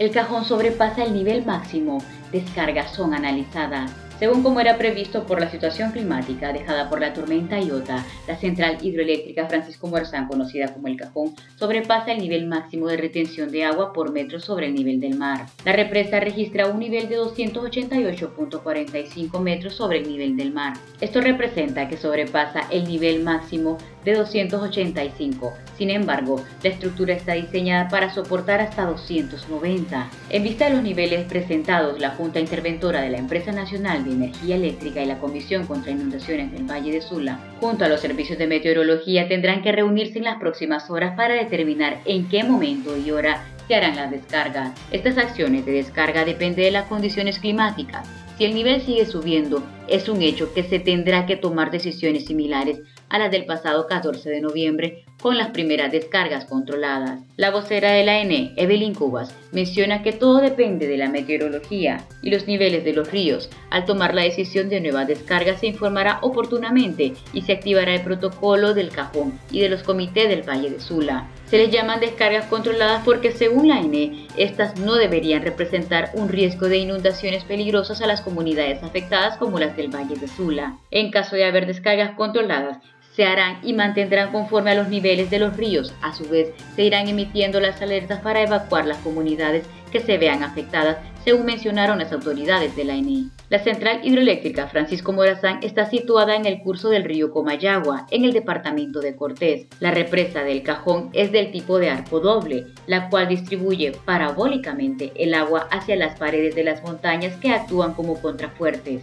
El 0.00 0.10
cajón 0.12 0.46
sobrepasa 0.46 1.04
el 1.04 1.12
nivel 1.12 1.44
máximo. 1.44 2.02
Descargas 2.32 2.94
son 2.94 3.12
analizadas. 3.12 4.09
Según 4.20 4.42
como 4.42 4.60
era 4.60 4.76
previsto 4.76 5.24
por 5.24 5.40
la 5.40 5.50
situación 5.50 5.92
climática 5.92 6.52
dejada 6.52 6.90
por 6.90 7.00
la 7.00 7.14
tormenta 7.14 7.58
Iota, 7.58 8.04
la 8.28 8.36
central 8.36 8.76
hidroeléctrica 8.82 9.46
Francisco 9.46 9.86
Morazán, 9.86 10.28
conocida 10.28 10.74
como 10.74 10.88
El 10.88 10.98
Cajón, 10.98 11.34
sobrepasa 11.56 12.12
el 12.12 12.18
nivel 12.18 12.46
máximo 12.46 12.88
de 12.88 12.98
retención 12.98 13.50
de 13.50 13.64
agua 13.64 13.94
por 13.94 14.12
metro 14.12 14.38
sobre 14.38 14.66
el 14.66 14.74
nivel 14.74 15.00
del 15.00 15.16
mar. 15.16 15.46
La 15.64 15.72
represa 15.72 16.20
registra 16.20 16.66
un 16.66 16.80
nivel 16.80 17.08
de 17.08 17.18
288.45 17.18 19.40
metros 19.40 19.72
sobre 19.72 20.00
el 20.00 20.06
nivel 20.06 20.36
del 20.36 20.52
mar. 20.52 20.74
Esto 21.00 21.22
representa 21.22 21.88
que 21.88 21.96
sobrepasa 21.96 22.66
el 22.70 22.84
nivel 22.84 23.22
máximo 23.22 23.78
de 24.04 24.14
285. 24.14 25.52
Sin 25.76 25.90
embargo, 25.90 26.44
la 26.62 26.70
estructura 26.70 27.14
está 27.14 27.34
diseñada 27.34 27.88
para 27.88 28.12
soportar 28.12 28.60
hasta 28.60 28.84
290. 28.84 30.10
En 30.30 30.42
vista 30.42 30.66
de 30.66 30.74
los 30.74 30.82
niveles 30.82 31.24
presentados, 31.26 31.98
la 31.98 32.10
Junta 32.10 32.40
Interventora 32.40 33.00
de 33.00 33.10
la 33.10 33.18
Empresa 33.18 33.52
Nacional 33.52 34.04
de 34.04 34.12
Energía 34.12 34.56
Eléctrica 34.56 35.02
y 35.02 35.06
la 35.06 35.18
Comisión 35.18 35.66
contra 35.66 35.92
Inundaciones 35.92 36.52
del 36.52 36.70
Valle 36.70 36.92
de 36.92 37.00
Sula, 37.00 37.38
junto 37.60 37.84
a 37.84 37.88
los 37.88 38.00
servicios 38.00 38.38
de 38.38 38.46
meteorología, 38.46 39.28
tendrán 39.28 39.62
que 39.62 39.72
reunirse 39.72 40.18
en 40.18 40.24
las 40.24 40.38
próximas 40.38 40.90
horas 40.90 41.14
para 41.16 41.34
determinar 41.34 41.98
en 42.04 42.28
qué 42.28 42.44
momento 42.44 42.96
y 42.96 43.10
hora 43.10 43.44
se 43.66 43.76
harán 43.76 43.96
las 43.96 44.10
descargas. 44.10 44.72
Estas 44.90 45.16
acciones 45.16 45.64
de 45.64 45.72
descarga 45.72 46.24
dependen 46.24 46.64
de 46.64 46.70
las 46.72 46.86
condiciones 46.86 47.38
climáticas. 47.38 48.08
Si 48.40 48.46
el 48.46 48.54
nivel 48.54 48.80
sigue 48.80 49.04
subiendo, 49.04 49.62
es 49.86 50.08
un 50.08 50.22
hecho 50.22 50.54
que 50.54 50.62
se 50.62 50.78
tendrá 50.78 51.26
que 51.26 51.36
tomar 51.36 51.70
decisiones 51.70 52.24
similares 52.24 52.80
a 53.10 53.18
las 53.18 53.30
del 53.30 53.44
pasado 53.44 53.86
14 53.86 54.30
de 54.30 54.40
noviembre 54.40 55.04
con 55.20 55.36
las 55.36 55.50
primeras 55.50 55.92
descargas 55.92 56.46
controladas. 56.46 57.20
La 57.36 57.50
vocera 57.50 57.92
de 57.92 58.04
la 58.04 58.20
ENE, 58.20 58.52
Evelyn 58.56 58.94
Cubas, 58.94 59.34
menciona 59.52 60.02
que 60.02 60.12
todo 60.12 60.38
depende 60.38 60.86
de 60.86 60.96
la 60.96 61.08
meteorología 61.08 62.04
y 62.22 62.30
los 62.30 62.46
niveles 62.46 62.84
de 62.84 62.92
los 62.92 63.10
ríos. 63.10 63.50
Al 63.70 63.84
tomar 63.84 64.14
la 64.14 64.22
decisión 64.22 64.68
de 64.68 64.80
nuevas 64.80 65.06
descargas 65.06 65.60
se 65.60 65.66
informará 65.66 66.18
oportunamente 66.22 67.14
y 67.32 67.42
se 67.42 67.52
activará 67.52 67.94
el 67.94 68.02
protocolo 68.02 68.74
del 68.74 68.90
cajón 68.90 69.38
y 69.50 69.60
de 69.60 69.68
los 69.68 69.82
comités 69.82 70.28
del 70.28 70.48
Valle 70.48 70.70
de 70.70 70.80
Sula. 70.80 71.28
Se 71.46 71.58
les 71.58 71.70
llaman 71.70 72.00
descargas 72.00 72.46
controladas 72.46 73.02
porque 73.04 73.32
según 73.32 73.68
la 73.68 73.80
ENE, 73.80 74.26
estas 74.36 74.78
no 74.78 74.94
deberían 74.94 75.42
representar 75.42 76.10
un 76.14 76.28
riesgo 76.28 76.68
de 76.68 76.78
inundaciones 76.78 77.44
peligrosas 77.44 78.00
a 78.00 78.06
las 78.06 78.20
comunidades 78.20 78.82
afectadas 78.82 79.36
como 79.36 79.58
las 79.58 79.76
del 79.76 79.94
Valle 79.94 80.16
de 80.16 80.28
Sula. 80.28 80.78
En 80.90 81.10
caso 81.10 81.36
de 81.36 81.44
haber 81.44 81.66
descargas 81.66 82.12
controladas, 82.12 82.78
se 83.14 83.24
harán 83.24 83.58
y 83.62 83.72
mantendrán 83.72 84.32
conforme 84.32 84.70
a 84.70 84.74
los 84.74 84.88
niveles 84.88 85.30
de 85.30 85.38
los 85.38 85.56
ríos. 85.56 85.92
A 86.02 86.12
su 86.12 86.28
vez, 86.28 86.52
se 86.76 86.84
irán 86.84 87.08
emitiendo 87.08 87.60
las 87.60 87.80
alertas 87.82 88.20
para 88.20 88.42
evacuar 88.42 88.86
las 88.86 88.98
comunidades 88.98 89.66
que 89.90 90.00
se 90.00 90.18
vean 90.18 90.42
afectadas, 90.42 90.98
según 91.24 91.46
mencionaron 91.46 91.98
las 91.98 92.12
autoridades 92.12 92.76
de 92.76 92.84
la 92.84 92.94
ENI. 92.94 93.30
La 93.48 93.58
central 93.58 94.00
hidroeléctrica 94.04 94.68
Francisco 94.68 95.12
Morazán 95.12 95.58
está 95.62 95.86
situada 95.86 96.36
en 96.36 96.46
el 96.46 96.60
curso 96.60 96.88
del 96.88 97.04
río 97.04 97.32
Comayagua, 97.32 98.06
en 98.10 98.24
el 98.24 98.32
departamento 98.32 99.00
de 99.00 99.16
Cortés. 99.16 99.66
La 99.80 99.90
represa 99.90 100.44
del 100.44 100.62
Cajón 100.62 101.10
es 101.12 101.32
del 101.32 101.50
tipo 101.50 101.78
de 101.78 101.90
arco 101.90 102.20
doble, 102.20 102.66
la 102.86 103.10
cual 103.10 103.28
distribuye 103.28 103.92
parabólicamente 104.04 105.12
el 105.16 105.34
agua 105.34 105.66
hacia 105.72 105.96
las 105.96 106.18
paredes 106.18 106.54
de 106.54 106.64
las 106.64 106.82
montañas 106.82 107.36
que 107.36 107.50
actúan 107.50 107.94
como 107.94 108.20
contrafuertes. 108.22 109.02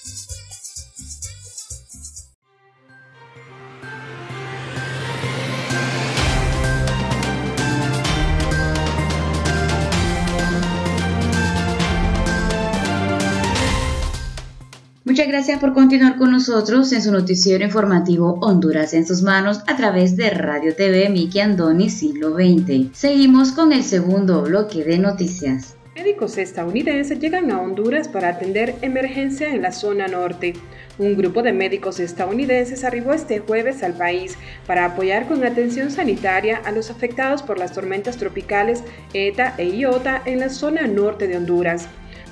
Muchas 15.21 15.33
gracias 15.33 15.59
por 15.59 15.73
continuar 15.75 16.17
con 16.17 16.31
nosotros 16.31 16.91
en 16.93 17.03
su 17.03 17.11
noticiero 17.11 17.63
informativo 17.63 18.39
Honduras 18.41 18.95
en 18.95 19.05
sus 19.05 19.21
manos 19.21 19.61
a 19.67 19.75
través 19.75 20.17
de 20.17 20.31
Radio 20.31 20.75
TV 20.75 21.09
Miki 21.09 21.41
Andoni 21.41 21.91
Siglo 21.91 22.33
XX. 22.33 22.89
Seguimos 22.91 23.51
con 23.51 23.71
el 23.71 23.83
segundo 23.83 24.41
bloque 24.41 24.83
de 24.83 24.97
noticias. 24.97 25.75
Médicos 25.93 26.39
estadounidenses 26.39 27.19
llegan 27.19 27.51
a 27.51 27.61
Honduras 27.61 28.07
para 28.07 28.29
atender 28.29 28.73
emergencia 28.81 29.53
en 29.53 29.61
la 29.61 29.71
zona 29.71 30.07
norte. 30.07 30.53
Un 30.97 31.15
grupo 31.15 31.43
de 31.43 31.53
médicos 31.53 31.99
estadounidenses 31.99 32.83
arribó 32.83 33.13
este 33.13 33.41
jueves 33.41 33.83
al 33.83 33.93
país 33.93 34.39
para 34.65 34.85
apoyar 34.85 35.27
con 35.27 35.43
atención 35.43 35.91
sanitaria 35.91 36.63
a 36.65 36.71
los 36.71 36.89
afectados 36.89 37.43
por 37.43 37.59
las 37.59 37.73
tormentas 37.73 38.17
tropicales 38.17 38.83
ETA 39.13 39.53
e 39.59 39.69
IOTA 39.69 40.23
en 40.25 40.39
la 40.39 40.49
zona 40.49 40.87
norte 40.87 41.27
de 41.27 41.37
Honduras. 41.37 41.87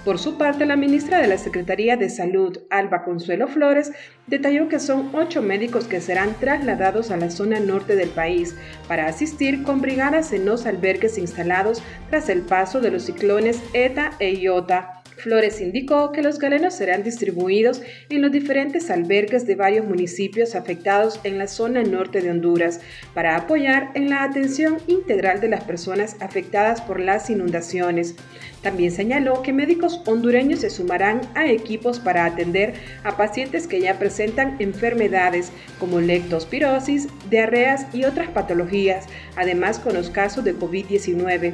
Por 0.05 0.17
su 0.17 0.37
parte, 0.37 0.65
la 0.65 0.77
ministra 0.77 1.19
de 1.19 1.27
la 1.27 1.37
Secretaría 1.37 1.97
de 1.97 2.09
Salud, 2.09 2.57
Alba 2.69 3.03
Consuelo 3.03 3.47
Flores, 3.47 3.91
detalló 4.27 4.69
que 4.69 4.79
son 4.79 5.13
ocho 5.13 5.41
médicos 5.41 5.85
que 5.85 5.99
serán 5.99 6.35
trasladados 6.39 7.11
a 7.11 7.17
la 7.17 7.29
zona 7.29 7.59
norte 7.59 7.95
del 7.95 8.09
país 8.09 8.55
para 8.87 9.07
asistir 9.07 9.63
con 9.63 9.81
brigadas 9.81 10.31
en 10.31 10.45
los 10.45 10.65
albergues 10.65 11.17
instalados 11.17 11.83
tras 12.09 12.29
el 12.29 12.43
paso 12.43 12.79
de 12.79 12.91
los 12.91 13.03
ciclones 13.03 13.61
ETA 13.73 14.11
e 14.19 14.35
IOTA 14.35 14.98
Flores 15.19 15.61
indicó 15.61 16.11
que 16.11 16.21
los 16.21 16.39
galenos 16.39 16.73
serán 16.73 17.03
distribuidos 17.03 17.81
en 18.09 18.21
los 18.21 18.31
diferentes 18.31 18.89
albergues 18.89 19.45
de 19.45 19.55
varios 19.55 19.85
municipios 19.85 20.55
afectados 20.55 21.19
en 21.23 21.37
la 21.37 21.47
zona 21.47 21.83
norte 21.83 22.21
de 22.21 22.31
Honduras 22.31 22.79
para 23.13 23.35
apoyar 23.35 23.91
en 23.95 24.09
la 24.09 24.23
atención 24.23 24.77
integral 24.87 25.41
de 25.41 25.49
las 25.49 25.63
personas 25.63 26.15
afectadas 26.21 26.81
por 26.81 26.99
las 26.99 27.29
inundaciones. 27.29 28.15
También 28.61 28.91
señaló 28.91 29.41
que 29.41 29.53
médicos 29.53 30.01
hondureños 30.05 30.61
se 30.61 30.69
sumarán 30.69 31.21
a 31.35 31.47
equipos 31.47 31.99
para 31.99 32.25
atender 32.25 32.73
a 33.03 33.15
pacientes 33.15 33.67
que 33.67 33.81
ya 33.81 33.99
presentan 33.99 34.57
enfermedades 34.59 35.51
como 35.79 36.01
lectospirosis, 36.01 37.07
diarreas 37.29 37.87
y 37.93 38.05
otras 38.05 38.29
patologías, 38.29 39.05
además 39.35 39.79
con 39.79 39.93
los 39.93 40.09
casos 40.09 40.43
de 40.43 40.55
COVID-19. 40.55 41.53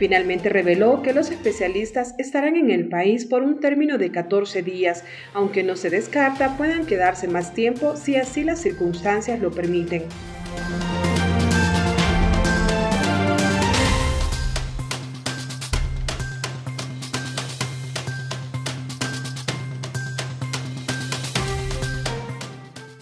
Finalmente 0.00 0.48
reveló 0.48 1.02
que 1.02 1.12
los 1.12 1.30
especialistas 1.30 2.14
estarán 2.16 2.56
en 2.56 2.70
el 2.70 2.88
país 2.88 3.26
por 3.26 3.42
un 3.42 3.60
término 3.60 3.98
de 3.98 4.10
14 4.10 4.62
días, 4.62 5.04
aunque 5.34 5.62
no 5.62 5.76
se 5.76 5.90
descarta 5.90 6.56
puedan 6.56 6.86
quedarse 6.86 7.28
más 7.28 7.52
tiempo 7.52 7.96
si 7.96 8.16
así 8.16 8.42
las 8.42 8.62
circunstancias 8.62 9.40
lo 9.40 9.50
permiten. 9.50 10.04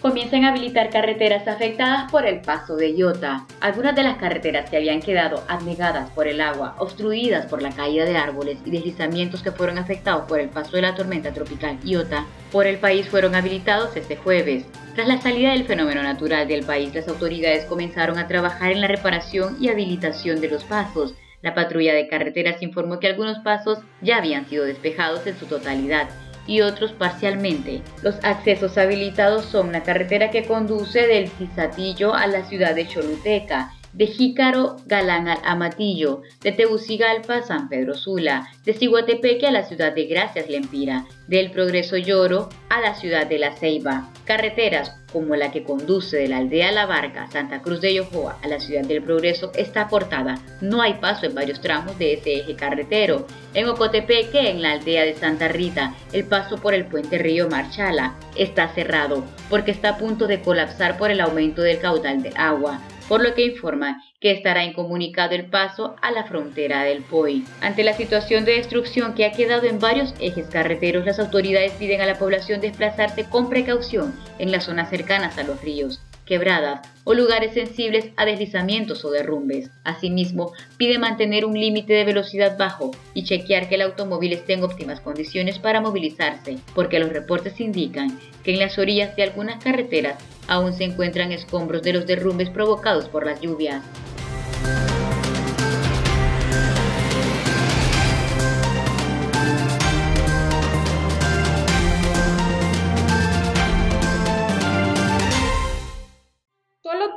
Comienzan 0.08 0.44
a 0.44 0.48
habilitar 0.48 0.88
carreteras 0.88 1.46
afectadas 1.46 2.10
por 2.10 2.24
el 2.24 2.40
paso 2.40 2.76
de 2.76 2.94
Iota. 2.94 3.44
Algunas 3.60 3.94
de 3.94 4.02
las 4.02 4.16
carreteras 4.16 4.70
que 4.70 4.78
habían 4.78 5.02
quedado 5.02 5.44
anegadas 5.48 6.08
por 6.12 6.26
el 6.26 6.40
agua, 6.40 6.76
obstruidas 6.78 7.44
por 7.44 7.60
la 7.60 7.72
caída 7.72 8.06
de 8.06 8.16
árboles 8.16 8.56
y 8.64 8.70
deslizamientos 8.70 9.42
que 9.42 9.52
fueron 9.52 9.76
afectados 9.76 10.24
por 10.26 10.40
el 10.40 10.48
paso 10.48 10.76
de 10.76 10.82
la 10.82 10.94
tormenta 10.94 11.34
tropical 11.34 11.78
Iota, 11.84 12.24
por 12.50 12.66
el 12.66 12.78
país 12.78 13.06
fueron 13.06 13.34
habilitados 13.34 13.94
este 13.96 14.16
jueves. 14.16 14.64
Tras 14.94 15.08
la 15.08 15.20
salida 15.20 15.52
del 15.52 15.66
fenómeno 15.66 16.02
natural 16.02 16.48
del 16.48 16.64
país, 16.64 16.94
las 16.94 17.06
autoridades 17.06 17.66
comenzaron 17.66 18.16
a 18.16 18.28
trabajar 18.28 18.72
en 18.72 18.80
la 18.80 18.88
reparación 18.88 19.58
y 19.60 19.68
habilitación 19.68 20.40
de 20.40 20.48
los 20.48 20.64
pasos. 20.64 21.16
La 21.42 21.54
patrulla 21.54 21.92
de 21.92 22.08
carreteras 22.08 22.62
informó 22.62 22.98
que 22.98 23.08
algunos 23.08 23.40
pasos 23.40 23.80
ya 24.00 24.16
habían 24.16 24.48
sido 24.48 24.64
despejados 24.64 25.26
en 25.26 25.38
su 25.38 25.44
totalidad 25.44 26.08
y 26.48 26.62
otros 26.62 26.90
parcialmente. 26.92 27.82
Los 28.02 28.16
accesos 28.24 28.76
habilitados 28.78 29.44
son 29.44 29.70
la 29.70 29.84
carretera 29.84 30.32
que 30.32 30.44
conduce 30.44 31.06
del 31.06 31.28
Cizatillo 31.28 32.14
a 32.14 32.26
la 32.26 32.44
ciudad 32.48 32.74
de 32.74 32.88
Choluteca, 32.88 33.74
de 33.92 34.06
Jícaro 34.06 34.76
Galán 34.86 35.28
al 35.28 35.38
Amatillo, 35.44 36.22
de 36.42 36.52
Tegucigalpa 36.52 37.36
a 37.36 37.42
San 37.42 37.68
Pedro 37.68 37.94
Sula, 37.94 38.48
de 38.64 38.74
Ciguatepeque 38.74 39.46
a 39.46 39.52
la 39.52 39.64
ciudad 39.64 39.94
de 39.94 40.06
Gracias 40.06 40.48
Lempira, 40.48 41.06
del 41.26 41.50
Progreso 41.50 41.96
Lloro 41.96 42.48
a 42.68 42.80
la 42.80 42.94
ciudad 42.94 43.26
de 43.26 43.38
La 43.38 43.54
Ceiba. 43.56 44.08
Carreteras 44.24 44.94
como 45.12 45.36
la 45.36 45.50
que 45.50 45.62
conduce 45.62 46.18
de 46.18 46.28
la 46.28 46.38
aldea 46.38 46.70
La 46.70 46.86
Barca, 46.86 47.28
Santa 47.30 47.62
Cruz 47.62 47.80
de 47.80 47.94
Yojoa 47.94 48.38
a 48.42 48.48
la 48.48 48.60
ciudad 48.60 48.84
del 48.84 49.02
Progreso 49.02 49.50
está 49.54 49.88
cortada. 49.88 50.38
No 50.60 50.82
hay 50.82 50.94
paso 50.94 51.26
en 51.26 51.34
varios 51.34 51.60
tramos 51.60 51.98
de 51.98 52.14
ese 52.14 52.34
eje 52.34 52.54
carretero. 52.54 53.26
En 53.54 53.68
Ocotepeque, 53.68 54.50
en 54.50 54.62
la 54.62 54.72
aldea 54.72 55.04
de 55.04 55.14
Santa 55.14 55.48
Rita, 55.48 55.94
el 56.12 56.24
paso 56.24 56.58
por 56.58 56.74
el 56.74 56.86
puente 56.86 57.18
Río 57.18 57.48
Marchala 57.48 58.16
está 58.36 58.68
cerrado 58.74 59.24
porque 59.48 59.70
está 59.70 59.90
a 59.90 59.98
punto 59.98 60.26
de 60.26 60.40
colapsar 60.40 60.98
por 60.98 61.10
el 61.10 61.20
aumento 61.20 61.62
del 61.62 61.78
caudal 61.78 62.22
de 62.22 62.32
agua 62.36 62.80
por 63.08 63.22
lo 63.22 63.34
que 63.34 63.46
informa 63.46 64.02
que 64.20 64.32
estará 64.32 64.64
incomunicado 64.64 65.34
el 65.34 65.46
paso 65.46 65.96
a 66.02 66.10
la 66.10 66.24
frontera 66.24 66.82
del 66.84 67.02
POI. 67.02 67.44
Ante 67.60 67.84
la 67.84 67.94
situación 67.94 68.44
de 68.44 68.56
destrucción 68.56 69.14
que 69.14 69.24
ha 69.24 69.32
quedado 69.32 69.66
en 69.66 69.78
varios 69.78 70.14
ejes 70.20 70.46
carreteros, 70.48 71.06
las 71.06 71.18
autoridades 71.18 71.72
piden 71.72 72.00
a 72.00 72.06
la 72.06 72.18
población 72.18 72.60
desplazarse 72.60 73.24
con 73.28 73.48
precaución 73.48 74.14
en 74.38 74.52
las 74.52 74.64
zonas 74.64 74.90
cercanas 74.90 75.38
a 75.38 75.44
los 75.44 75.60
ríos, 75.62 76.00
quebradas 76.28 76.86
o 77.04 77.14
lugares 77.14 77.54
sensibles 77.54 78.10
a 78.16 78.26
deslizamientos 78.26 79.02
o 79.04 79.10
derrumbes. 79.10 79.70
Asimismo, 79.82 80.52
pide 80.76 80.98
mantener 80.98 81.46
un 81.46 81.58
límite 81.58 81.94
de 81.94 82.04
velocidad 82.04 82.58
bajo 82.58 82.90
y 83.14 83.24
chequear 83.24 83.68
que 83.68 83.76
el 83.76 83.82
automóvil 83.82 84.34
esté 84.34 84.52
en 84.52 84.62
óptimas 84.62 85.00
condiciones 85.00 85.58
para 85.58 85.80
movilizarse, 85.80 86.58
porque 86.74 86.98
los 87.00 87.08
reportes 87.08 87.58
indican 87.60 88.18
que 88.44 88.52
en 88.52 88.60
las 88.60 88.78
orillas 88.78 89.16
de 89.16 89.22
algunas 89.22 89.64
carreteras 89.64 90.22
aún 90.46 90.74
se 90.74 90.84
encuentran 90.84 91.32
escombros 91.32 91.82
de 91.82 91.94
los 91.94 92.06
derrumbes 92.06 92.50
provocados 92.50 93.08
por 93.08 93.24
las 93.24 93.40
lluvias. 93.40 93.82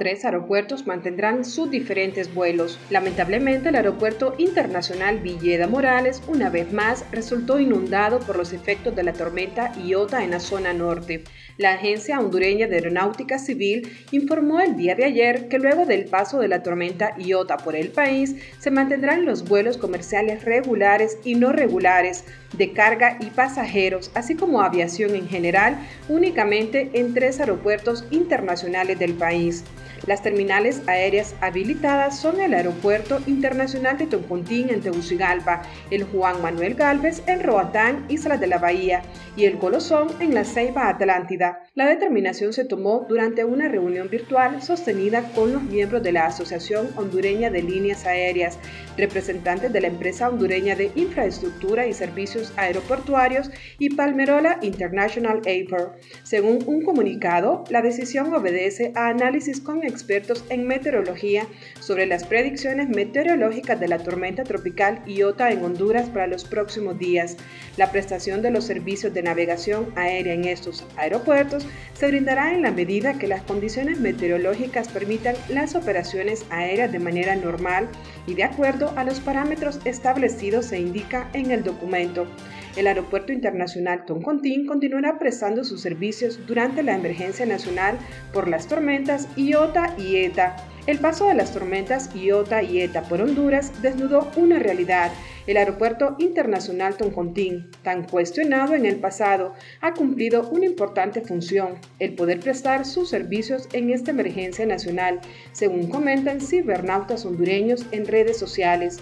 Tres 0.02 0.26
aeropuertos 0.26 0.88
mantendrán 0.88 1.46
sus 1.46 1.70
diferentes 1.70 2.34
vuelos. 2.34 2.80
Lamentablemente, 2.90 3.70
el 3.70 3.76
aeropuerto 3.76 4.34
internacional 4.40 5.20
Villeda 5.20 5.68
Morales, 5.68 6.24
una 6.28 6.50
vez 6.50 6.74
más, 6.74 7.06
resultó 7.12 7.60
inundado 7.60 8.18
por 8.18 8.36
los 8.36 8.52
efectos 8.52 8.96
de 8.96 9.04
la 9.04 9.14
tormenta 9.14 9.72
Iota 9.76 10.24
en 10.24 10.32
la 10.32 10.40
zona 10.40 10.74
norte. 10.74 11.24
La 11.58 11.74
Agencia 11.74 12.20
Hondureña 12.20 12.66
de 12.66 12.78
Aeronáutica 12.78 13.38
Civil 13.38 13.96
informó 14.10 14.60
el 14.60 14.76
día 14.76 14.96
de 14.96 15.06
ayer 15.06 15.48
que 15.50 15.60
luego 15.60 15.86
del 15.86 16.06
paso 16.06 16.40
de 16.40 16.48
la 16.48 16.64
tormenta 16.64 17.16
Iota 17.20 17.58
por 17.58 17.76
el 17.76 17.90
país, 17.90 18.36
se 18.58 18.72
mantendrán 18.72 19.26
los 19.26 19.48
vuelos 19.48 19.78
comerciales 19.78 20.44
regulares 20.44 21.20
y 21.24 21.36
no 21.36 21.52
regulares 21.52 22.26
de 22.58 22.72
carga 22.74 23.18
y 23.20 23.28
pasajeros, 23.28 24.10
así 24.16 24.36
como 24.36 24.62
aviación 24.62 25.14
en 25.14 25.30
general, 25.30 25.78
únicamente 26.10 26.90
en 26.94 27.14
tres 27.14 27.40
aeropuertos 27.40 28.06
internacionales 28.10 28.98
del 28.98 29.14
país. 29.14 29.64
Las 30.08 30.24
terminales 30.24 30.82
aéreas 30.88 31.36
habilitadas 31.42 32.20
son 32.20 32.42
el 32.42 32.56
Aeropuerto 32.56 33.20
Internacional 33.28 34.00
de 34.00 34.08
Toncontín 34.08 34.70
en 34.70 34.82
Tegucigalpa, 34.82 35.62
el 35.92 36.06
Juan 36.06 36.42
Manuel 36.42 36.74
Galvez 36.74 37.22
en 37.28 37.44
Roatán, 37.44 38.06
Islas 38.10 38.40
de 38.40 38.48
la 38.48 38.58
Bahía, 38.58 39.04
y 39.36 39.46
el 39.46 39.60
Colosón 39.60 40.08
en 40.20 40.34
la 40.34 40.44
Ceiba 40.44 40.90
Atlántida. 40.90 41.60
La 41.76 41.86
determinación 41.86 42.52
se 42.52 42.66
tomó 42.66 43.06
durante 43.08 43.46
una 43.46 43.68
reunión 43.68 44.10
virtual 44.10 44.64
sostenida 44.64 45.22
con 45.36 45.54
los 45.54 45.62
miembros 45.62 46.02
de 46.02 46.12
la 46.12 46.26
Asociación 46.26 46.90
Hondureña 46.96 47.52
de 47.52 47.62
Líneas 47.62 48.06
Aéreas, 48.08 48.58
representantes 48.98 49.72
de 49.72 49.82
la 49.82 49.88
empresa 49.88 50.30
hondureña 50.30 50.76
de 50.76 50.92
infraestructura 50.96 51.86
y 51.86 51.94
servicios 51.94 52.52
aeroportuarios 52.58 53.52
y 53.78 53.96
Palmerola 53.96 54.58
International 54.62 55.42
Airport. 55.46 56.02
Según 56.24 56.64
un 56.66 56.82
comunicado, 56.84 57.64
la 57.70 57.82
decisión 57.82 58.34
obedece 58.34 58.92
a 58.96 59.08
análisis 59.08 59.62
con 59.62 59.84
expertos 59.92 60.44
en 60.50 60.66
meteorología 60.66 61.46
sobre 61.80 62.06
las 62.06 62.24
predicciones 62.26 62.90
meteorológicas 62.90 63.80
de 63.80 63.88
la 63.88 64.00
tormenta 64.00 64.44
tropical 64.44 65.04
Iota 65.06 65.52
en 65.52 65.64
Honduras 65.64 66.10
para 66.10 66.28
los 66.28 66.46
próximos 66.46 66.98
días. 66.98 67.38
La 67.78 67.92
prestación 67.92 68.42
de 68.42 68.52
los 68.52 68.66
servicios 68.66 69.14
de 69.14 69.22
navegación 69.22 69.94
aérea 69.96 70.34
en 70.34 70.46
estos 70.46 70.84
aeropuertos 70.98 71.68
se 71.94 72.08
brindará 72.08 72.54
en 72.54 72.62
la 72.62 72.72
medida 72.72 73.20
que 73.20 73.28
las 73.28 73.44
condiciones 73.44 74.00
meteorológicas 74.00 74.88
permitan 74.88 75.36
las 75.50 75.76
operaciones 75.76 76.46
aéreas 76.50 76.92
de 76.92 77.00
manera 77.00 77.36
normal 77.36 77.90
y 78.26 78.34
de 78.34 78.44
acuerdo 78.44 78.94
a 78.96 79.04
los 79.04 79.20
parámetros 79.20 79.80
establecidos 79.86 80.66
se 80.66 80.80
indica 80.80 81.30
en 81.34 81.52
el 81.52 81.64
documento. 81.64 82.28
El 82.76 82.88
Aeropuerto 82.88 83.34
Internacional 83.34 84.06
Toncontín 84.06 84.66
continuará 84.66 85.20
prestando 85.20 85.64
sus 85.64 85.82
servicios 85.82 86.40
durante 86.48 86.84
la 86.84 86.96
emergencia 86.96 87.46
nacional 87.46 87.98
por 88.34 88.48
las 88.48 88.68
tormentas 88.68 89.28
Iota 89.36 89.94
y 89.98 90.18
ETA. 90.18 90.56
El 90.88 91.00
paso 91.00 91.28
de 91.28 91.34
las 91.34 91.54
tormentas 91.54 92.10
Iota 92.16 92.64
y 92.64 92.80
ETA 92.80 93.04
por 93.04 93.22
Honduras 93.22 93.82
desnudó 93.82 94.32
una 94.38 94.58
realidad 94.58 95.12
el 95.48 95.58
Aeropuerto 95.58 96.16
Internacional 96.20 96.96
Toncontín, 96.98 97.72
tan 97.82 98.04
cuestionado 98.04 98.76
en 98.76 98.86
el 98.86 98.98
pasado, 98.98 99.54
ha 99.82 99.94
cumplido 99.94 100.48
una 100.50 100.66
importante 100.66 101.22
función, 101.22 101.80
el 102.00 102.14
poder 102.14 102.40
prestar 102.40 102.86
sus 102.86 103.10
servicios 103.10 103.68
en 103.74 103.90
esta 103.90 104.12
emergencia 104.12 104.66
nacional, 104.66 105.20
según 105.52 105.90
comentan 105.90 106.42
cibernautas 106.42 107.26
hondureños 107.26 107.86
en 107.92 108.06
redes 108.06 108.38
sociales. 108.38 109.00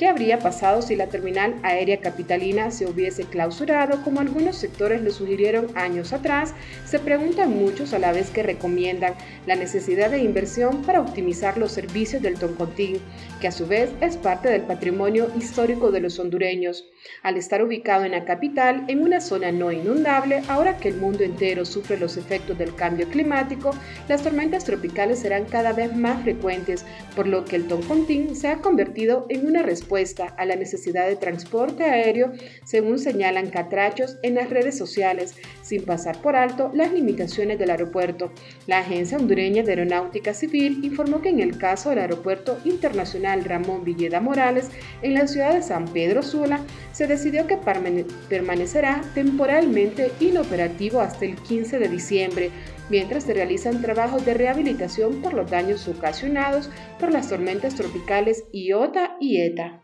¿Qué 0.00 0.08
habría 0.08 0.38
pasado 0.38 0.80
si 0.80 0.96
la 0.96 1.08
terminal 1.08 1.56
aérea 1.62 2.00
capitalina 2.00 2.70
se 2.70 2.86
hubiese 2.86 3.24
clausurado 3.24 4.02
como 4.02 4.20
algunos 4.20 4.56
sectores 4.56 5.02
lo 5.02 5.10
sugirieron 5.10 5.66
años 5.74 6.14
atrás? 6.14 6.54
Se 6.86 6.98
preguntan 6.98 7.50
muchos 7.50 7.92
a 7.92 7.98
la 7.98 8.10
vez 8.10 8.30
que 8.30 8.42
recomiendan 8.42 9.12
la 9.46 9.56
necesidad 9.56 10.10
de 10.10 10.22
inversión 10.22 10.80
para 10.84 11.02
optimizar 11.02 11.58
los 11.58 11.72
servicios 11.72 12.22
del 12.22 12.38
Toncontín, 12.38 12.96
que 13.42 13.48
a 13.48 13.52
su 13.52 13.66
vez 13.66 13.90
es 14.00 14.16
parte 14.16 14.48
del 14.48 14.62
patrimonio 14.62 15.30
histórico 15.38 15.90
de 15.90 16.00
los 16.00 16.18
hondureños. 16.18 16.86
Al 17.22 17.36
estar 17.36 17.62
ubicado 17.62 18.04
en 18.04 18.12
la 18.12 18.24
capital, 18.24 18.84
en 18.88 19.02
una 19.02 19.20
zona 19.20 19.52
no 19.52 19.70
inundable, 19.70 20.42
ahora 20.48 20.78
que 20.78 20.88
el 20.88 20.96
mundo 20.96 21.24
entero 21.24 21.66
sufre 21.66 21.98
los 21.98 22.16
efectos 22.16 22.56
del 22.56 22.74
cambio 22.74 23.06
climático, 23.10 23.72
las 24.08 24.22
tormentas 24.22 24.64
tropicales 24.64 25.18
serán 25.18 25.44
cada 25.44 25.74
vez 25.74 25.94
más 25.94 26.22
frecuentes, 26.22 26.86
por 27.14 27.26
lo 27.26 27.44
que 27.44 27.56
el 27.56 27.68
Toncontín 27.68 28.34
se 28.34 28.48
ha 28.48 28.62
convertido 28.62 29.26
en 29.28 29.46
una 29.46 29.62
respuesta 29.62 29.89
a 30.36 30.44
la 30.44 30.54
necesidad 30.54 31.08
de 31.08 31.16
transporte 31.16 31.82
aéreo, 31.82 32.30
según 32.64 33.00
señalan 33.00 33.50
catrachos 33.50 34.18
en 34.22 34.36
las 34.36 34.48
redes 34.48 34.78
sociales, 34.78 35.34
sin 35.62 35.84
pasar 35.84 36.22
por 36.22 36.36
alto 36.36 36.70
las 36.74 36.92
limitaciones 36.92 37.58
del 37.58 37.70
aeropuerto. 37.70 38.30
La 38.68 38.78
Agencia 38.78 39.18
Hondureña 39.18 39.64
de 39.64 39.72
Aeronáutica 39.72 40.32
Civil 40.32 40.78
informó 40.84 41.22
que 41.22 41.30
en 41.30 41.40
el 41.40 41.58
caso 41.58 41.90
del 41.90 41.98
Aeropuerto 41.98 42.58
Internacional 42.64 43.44
Ramón 43.44 43.84
Villeda 43.84 44.20
Morales, 44.20 44.68
en 45.02 45.14
la 45.14 45.26
ciudad 45.26 45.54
de 45.54 45.62
San 45.62 45.86
Pedro 45.86 46.22
Sula, 46.22 46.60
se 46.92 47.08
decidió 47.08 47.48
que 47.48 47.58
permanecerá 48.28 49.02
temporalmente 49.14 50.12
inoperativo 50.20 51.00
hasta 51.00 51.24
el 51.24 51.34
15 51.34 51.80
de 51.80 51.88
diciembre, 51.88 52.50
mientras 52.90 53.24
se 53.24 53.32
realizan 53.32 53.80
trabajos 53.80 54.24
de 54.26 54.34
rehabilitación 54.34 55.22
por 55.22 55.32
los 55.32 55.50
daños 55.50 55.88
ocasionados 55.88 56.68
por 56.98 57.12
las 57.12 57.28
tormentas 57.28 57.74
tropicales 57.76 58.44
Iota 58.52 59.16
y 59.20 59.40
Eta. 59.40 59.82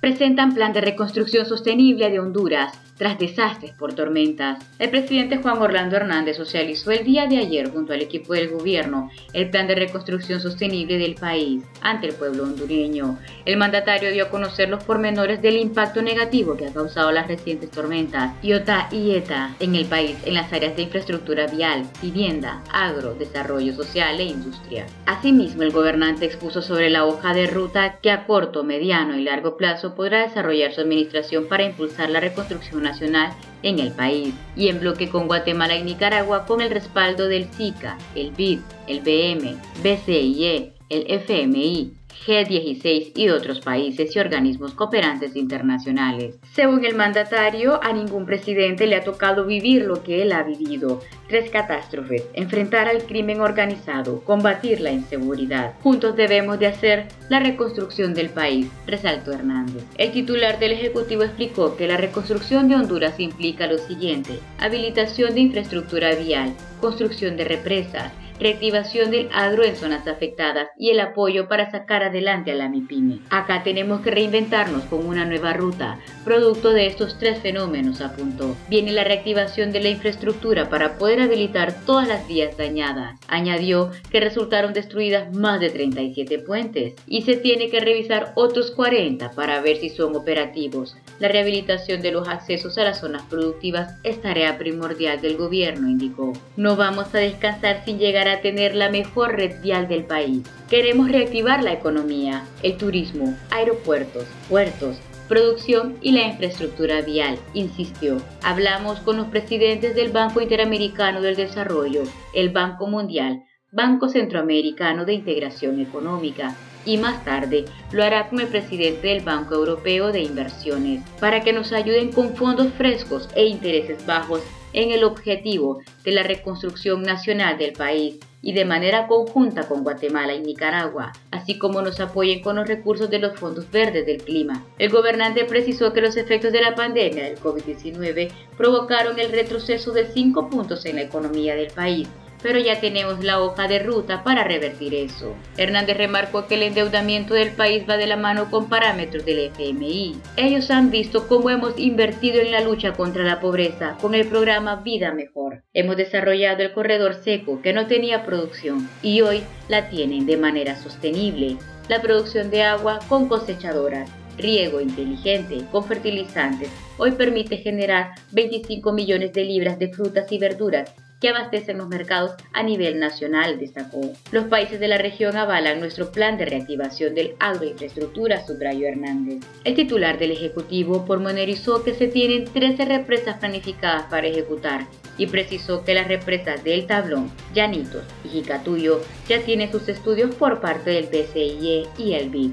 presentan 0.00 0.52
plan 0.52 0.74
de 0.74 0.82
reconstrucción 0.82 1.46
sostenible 1.46 2.10
de 2.10 2.20
Honduras 2.20 2.83
tras 2.96 3.18
desastres 3.18 3.72
por 3.72 3.94
tormentas. 3.94 4.64
El 4.78 4.90
presidente 4.90 5.38
Juan 5.38 5.58
Orlando 5.58 5.96
Hernández 5.96 6.36
socializó 6.36 6.90
el 6.90 7.04
día 7.04 7.26
de 7.26 7.38
ayer 7.38 7.70
junto 7.70 7.92
al 7.92 8.02
equipo 8.02 8.34
del 8.34 8.50
gobierno 8.50 9.10
el 9.32 9.50
plan 9.50 9.66
de 9.66 9.74
reconstrucción 9.74 10.40
sostenible 10.40 10.98
del 10.98 11.14
país 11.14 11.64
ante 11.80 12.08
el 12.08 12.14
pueblo 12.14 12.44
hondureño. 12.44 13.18
El 13.44 13.56
mandatario 13.56 14.10
dio 14.12 14.24
a 14.24 14.30
conocer 14.30 14.68
los 14.68 14.84
pormenores 14.84 15.42
del 15.42 15.56
impacto 15.56 16.02
negativo 16.02 16.56
que 16.56 16.66
ha 16.66 16.72
causado 16.72 17.10
las 17.12 17.28
recientes 17.28 17.70
tormentas 17.70 18.32
Iota 18.42 18.88
y 18.90 19.12
ETA 19.12 19.54
en 19.60 19.74
el 19.74 19.86
país 19.86 20.16
en 20.24 20.34
las 20.34 20.52
áreas 20.52 20.76
de 20.76 20.82
infraestructura 20.82 21.46
vial, 21.46 21.84
vivienda, 22.02 22.62
agro, 22.72 23.14
desarrollo 23.14 23.74
social 23.74 24.20
e 24.20 24.24
industria. 24.24 24.86
Asimismo, 25.06 25.62
el 25.62 25.72
gobernante 25.72 26.26
expuso 26.26 26.62
sobre 26.62 26.90
la 26.90 27.04
hoja 27.04 27.34
de 27.34 27.46
ruta 27.46 27.98
que 28.00 28.10
a 28.10 28.26
corto, 28.26 28.64
mediano 28.64 29.16
y 29.16 29.22
largo 29.22 29.56
plazo 29.56 29.94
podrá 29.94 30.22
desarrollar 30.22 30.72
su 30.72 30.80
administración 30.80 31.46
para 31.48 31.64
impulsar 31.64 32.10
la 32.10 32.20
reconstrucción 32.20 32.83
nacional 32.84 33.32
en 33.64 33.80
el 33.80 33.90
país 33.90 34.34
y 34.54 34.68
en 34.68 34.78
bloque 34.78 35.08
con 35.08 35.26
Guatemala 35.26 35.76
y 35.76 35.82
Nicaragua 35.82 36.46
con 36.46 36.60
el 36.60 36.70
respaldo 36.70 37.26
del 37.26 37.52
SICA, 37.52 37.98
el 38.14 38.30
BID, 38.30 38.60
el 38.86 39.00
BM, 39.00 39.56
BCIE, 39.82 40.74
el 40.90 41.04
FMI, 41.08 41.94
G16 42.26 43.12
y 43.14 43.28
otros 43.28 43.60
países 43.60 44.14
y 44.14 44.18
organismos 44.18 44.74
cooperantes 44.74 45.36
internacionales. 45.36 46.36
Según 46.52 46.84
el 46.84 46.94
mandatario, 46.94 47.82
a 47.82 47.92
ningún 47.92 48.26
presidente 48.26 48.86
le 48.86 48.96
ha 48.96 49.04
tocado 49.04 49.44
vivir 49.44 49.84
lo 49.84 50.02
que 50.02 50.22
él 50.22 50.32
ha 50.32 50.42
vivido. 50.42 51.00
Tres 51.28 51.50
catástrofes, 51.50 52.24
enfrentar 52.34 52.86
al 52.86 53.04
crimen 53.04 53.40
organizado, 53.40 54.22
combatir 54.24 54.80
la 54.80 54.92
inseguridad. 54.92 55.74
Juntos 55.82 56.16
debemos 56.16 56.58
de 56.58 56.66
hacer 56.66 57.06
la 57.28 57.40
reconstrucción 57.40 58.14
del 58.14 58.30
país, 58.30 58.68
resaltó 58.86 59.32
Hernández. 59.32 59.84
El 59.96 60.12
titular 60.12 60.58
del 60.58 60.72
Ejecutivo 60.72 61.22
explicó 61.22 61.76
que 61.76 61.88
la 61.88 61.96
reconstrucción 61.96 62.68
de 62.68 62.76
Honduras 62.76 63.18
implica 63.18 63.66
lo 63.66 63.78
siguiente, 63.78 64.38
habilitación 64.58 65.34
de 65.34 65.40
infraestructura 65.40 66.14
vial, 66.14 66.54
construcción 66.80 67.36
de 67.36 67.44
represas, 67.44 68.12
reactivación 68.38 69.10
del 69.10 69.28
agro 69.32 69.64
en 69.64 69.76
zonas 69.76 70.06
afectadas 70.06 70.68
y 70.78 70.90
el 70.90 71.00
apoyo 71.00 71.48
para 71.48 71.70
sacar 71.70 72.02
adelante 72.02 72.52
a 72.52 72.54
la 72.54 72.68
MIPYME. 72.68 73.20
Acá 73.30 73.62
tenemos 73.62 74.00
que 74.00 74.10
reinventarnos 74.10 74.84
con 74.84 75.06
una 75.06 75.24
nueva 75.24 75.52
ruta, 75.52 75.98
producto 76.24 76.70
de 76.70 76.86
estos 76.86 77.18
tres 77.18 77.40
fenómenos, 77.40 78.00
apuntó. 78.00 78.56
Viene 78.68 78.92
la 78.92 79.04
reactivación 79.04 79.72
de 79.72 79.80
la 79.80 79.88
infraestructura 79.88 80.68
para 80.68 80.98
poder 80.98 81.20
habilitar 81.20 81.74
todas 81.86 82.08
las 82.08 82.26
vías 82.26 82.56
dañadas. 82.56 83.18
Añadió 83.28 83.90
que 84.10 84.20
resultaron 84.20 84.72
destruidas 84.72 85.34
más 85.34 85.60
de 85.60 85.70
37 85.70 86.38
puentes 86.40 86.94
y 87.06 87.22
se 87.22 87.36
tiene 87.36 87.70
que 87.70 87.80
revisar 87.80 88.32
otros 88.34 88.70
40 88.70 89.30
para 89.32 89.60
ver 89.60 89.76
si 89.78 89.90
son 89.90 90.16
operativos. 90.16 90.96
La 91.20 91.28
rehabilitación 91.28 92.02
de 92.02 92.10
los 92.10 92.28
accesos 92.28 92.76
a 92.76 92.84
las 92.84 93.00
zonas 93.00 93.22
productivas 93.22 93.96
es 94.02 94.20
tarea 94.20 94.58
primordial 94.58 95.20
del 95.20 95.36
gobierno, 95.36 95.88
indicó. 95.88 96.32
No 96.56 96.74
vamos 96.76 97.14
a 97.14 97.18
descansar 97.18 97.84
sin 97.84 97.98
llegar 97.98 98.28
a 98.28 98.40
tener 98.40 98.74
la 98.74 98.90
mejor 98.90 99.36
red 99.36 99.60
vial 99.62 99.86
del 99.86 100.04
país. 100.04 100.42
Queremos 100.68 101.10
reactivar 101.10 101.62
la 101.62 101.72
economía, 101.72 102.44
el 102.62 102.76
turismo, 102.76 103.36
aeropuertos, 103.50 104.24
puertos, 104.48 104.96
producción 105.28 105.96
y 106.02 106.12
la 106.12 106.26
infraestructura 106.26 107.00
vial, 107.00 107.38
insistió. 107.54 108.20
Hablamos 108.42 109.00
con 109.00 109.16
los 109.16 109.28
presidentes 109.28 109.94
del 109.94 110.10
Banco 110.10 110.40
Interamericano 110.40 111.22
del 111.22 111.36
Desarrollo, 111.36 112.02
el 112.34 112.50
Banco 112.50 112.86
Mundial, 112.86 113.44
Banco 113.72 114.08
Centroamericano 114.08 115.04
de 115.04 115.14
Integración 115.14 115.80
Económica, 115.80 116.56
y 116.84 116.98
más 116.98 117.24
tarde 117.24 117.64
lo 117.92 118.02
hará 118.02 118.28
con 118.28 118.40
el 118.40 118.48
presidente 118.48 119.08
del 119.08 119.22
Banco 119.22 119.54
Europeo 119.54 120.12
de 120.12 120.22
Inversiones, 120.22 121.02
para 121.20 121.42
que 121.42 121.52
nos 121.52 121.72
ayuden 121.72 122.12
con 122.12 122.34
fondos 122.36 122.72
frescos 122.74 123.28
e 123.34 123.46
intereses 123.46 124.04
bajos 124.06 124.42
en 124.74 124.90
el 124.90 125.04
objetivo 125.04 125.80
de 126.04 126.12
la 126.12 126.22
reconstrucción 126.22 127.02
nacional 127.02 127.56
del 127.56 127.72
país 127.72 128.18
y 128.42 128.52
de 128.52 128.66
manera 128.66 129.06
conjunta 129.06 129.66
con 129.66 129.82
Guatemala 129.82 130.34
y 130.34 130.40
Nicaragua, 130.40 131.12
así 131.30 131.58
como 131.58 131.80
nos 131.80 131.98
apoyen 131.98 132.42
con 132.42 132.56
los 132.56 132.68
recursos 132.68 133.08
de 133.08 133.18
los 133.18 133.38
fondos 133.38 133.70
verdes 133.70 134.04
del 134.04 134.22
clima. 134.22 134.62
El 134.78 134.90
gobernante 134.90 135.46
precisó 135.46 135.94
que 135.94 136.02
los 136.02 136.16
efectos 136.18 136.52
de 136.52 136.60
la 136.60 136.74
pandemia 136.74 137.24
del 137.24 137.38
COVID-19 137.38 138.30
provocaron 138.58 139.18
el 139.18 139.32
retroceso 139.32 139.92
de 139.92 140.06
cinco 140.12 140.50
puntos 140.50 140.84
en 140.84 140.96
la 140.96 141.02
economía 141.02 141.54
del 141.54 141.72
país, 141.72 142.06
pero 142.44 142.58
ya 142.58 142.78
tenemos 142.78 143.24
la 143.24 143.40
hoja 143.40 143.66
de 143.68 143.78
ruta 143.78 144.22
para 144.22 144.44
revertir 144.44 144.94
eso. 144.94 145.34
Hernández 145.56 145.96
remarcó 145.96 146.46
que 146.46 146.56
el 146.56 146.64
endeudamiento 146.64 147.32
del 147.32 147.52
país 147.52 147.84
va 147.88 147.96
de 147.96 148.06
la 148.06 148.18
mano 148.18 148.50
con 148.50 148.68
parámetros 148.68 149.24
del 149.24 149.50
FMI. 149.50 150.14
Ellos 150.36 150.70
han 150.70 150.90
visto 150.90 151.26
cómo 151.26 151.48
hemos 151.48 151.78
invertido 151.78 152.42
en 152.42 152.52
la 152.52 152.60
lucha 152.60 152.92
contra 152.92 153.24
la 153.24 153.40
pobreza 153.40 153.96
con 153.98 154.14
el 154.14 154.26
programa 154.26 154.76
Vida 154.76 155.14
Mejor. 155.14 155.62
Hemos 155.72 155.96
desarrollado 155.96 156.62
el 156.62 156.74
corredor 156.74 157.14
seco 157.14 157.62
que 157.62 157.72
no 157.72 157.86
tenía 157.86 158.26
producción 158.26 158.90
y 159.00 159.22
hoy 159.22 159.42
la 159.68 159.88
tienen 159.88 160.26
de 160.26 160.36
manera 160.36 160.76
sostenible. 160.76 161.56
La 161.88 162.02
producción 162.02 162.50
de 162.50 162.62
agua 162.62 162.98
con 163.08 163.26
cosechadoras, 163.26 164.10
riego 164.36 164.82
inteligente 164.82 165.64
con 165.72 165.84
fertilizantes 165.84 166.68
hoy 166.98 167.12
permite 167.12 167.56
generar 167.56 168.10
25 168.32 168.92
millones 168.92 169.32
de 169.32 169.44
libras 169.44 169.78
de 169.78 169.88
frutas 169.88 170.30
y 170.30 170.36
verduras 170.36 170.92
que 171.24 171.30
abastecen 171.30 171.78
los 171.78 171.88
mercados 171.88 172.32
a 172.52 172.62
nivel 172.62 173.00
nacional, 173.00 173.58
destacó. 173.58 174.12
Los 174.30 174.44
países 174.44 174.78
de 174.78 174.88
la 174.88 174.98
región 174.98 175.38
avalan 175.38 175.80
nuestro 175.80 176.12
plan 176.12 176.36
de 176.36 176.44
reactivación 176.44 177.14
del 177.14 177.34
agroinfraestructura, 177.40 178.44
subrayó 178.46 178.88
Hernández. 178.88 179.42
El 179.64 179.74
titular 179.74 180.18
del 180.18 180.32
Ejecutivo 180.32 181.06
pormenorizó 181.06 181.82
que 181.82 181.94
se 181.94 182.08
tienen 182.08 182.44
13 182.44 182.84
represas 182.84 183.38
planificadas 183.38 184.04
para 184.10 184.26
ejecutar 184.26 184.86
y 185.16 185.26
precisó 185.28 185.82
que 185.82 185.94
las 185.94 186.08
represas 186.08 186.62
del 186.62 186.86
Tablón, 186.86 187.32
Llanitos 187.54 188.04
y 188.22 188.28
Jicatuyo 188.28 189.00
ya 189.26 189.40
tienen 189.40 189.72
sus 189.72 189.88
estudios 189.88 190.34
por 190.34 190.60
parte 190.60 190.90
del 190.90 191.06
PCIE 191.06 191.86
y 191.96 192.12
el 192.12 192.28
BID. 192.28 192.52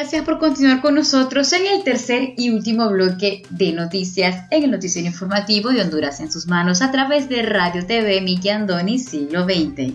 gracias 0.00 0.24
por 0.24 0.38
continuar 0.38 0.80
con 0.80 0.94
nosotros 0.94 1.52
en 1.52 1.66
el 1.66 1.84
tercer 1.84 2.32
y 2.38 2.48
último 2.48 2.88
bloque 2.88 3.42
de 3.50 3.72
noticias 3.72 4.46
en 4.50 4.62
el 4.62 4.70
noticiero 4.70 5.06
informativo 5.06 5.68
de 5.68 5.82
Honduras 5.82 6.20
en 6.20 6.32
sus 6.32 6.46
manos 6.46 6.80
a 6.80 6.90
través 6.90 7.28
de 7.28 7.42
Radio 7.42 7.84
TV 7.84 8.22
Miki 8.22 8.48
Andoni 8.48 8.98
Siglo 8.98 9.44
XX. 9.44 9.92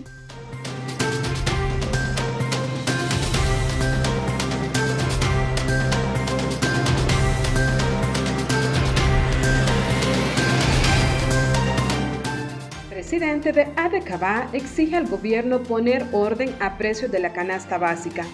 presidente 12.90 13.52
de 13.52 13.66
ADECABA 13.74 14.50
exige 14.52 14.94
al 14.94 15.08
gobierno 15.08 15.64
poner 15.64 16.06
orden 16.12 16.54
a 16.60 16.78
precios 16.78 17.10
de 17.10 17.18
la 17.18 17.32
canasta 17.32 17.76
básica. 17.76 18.24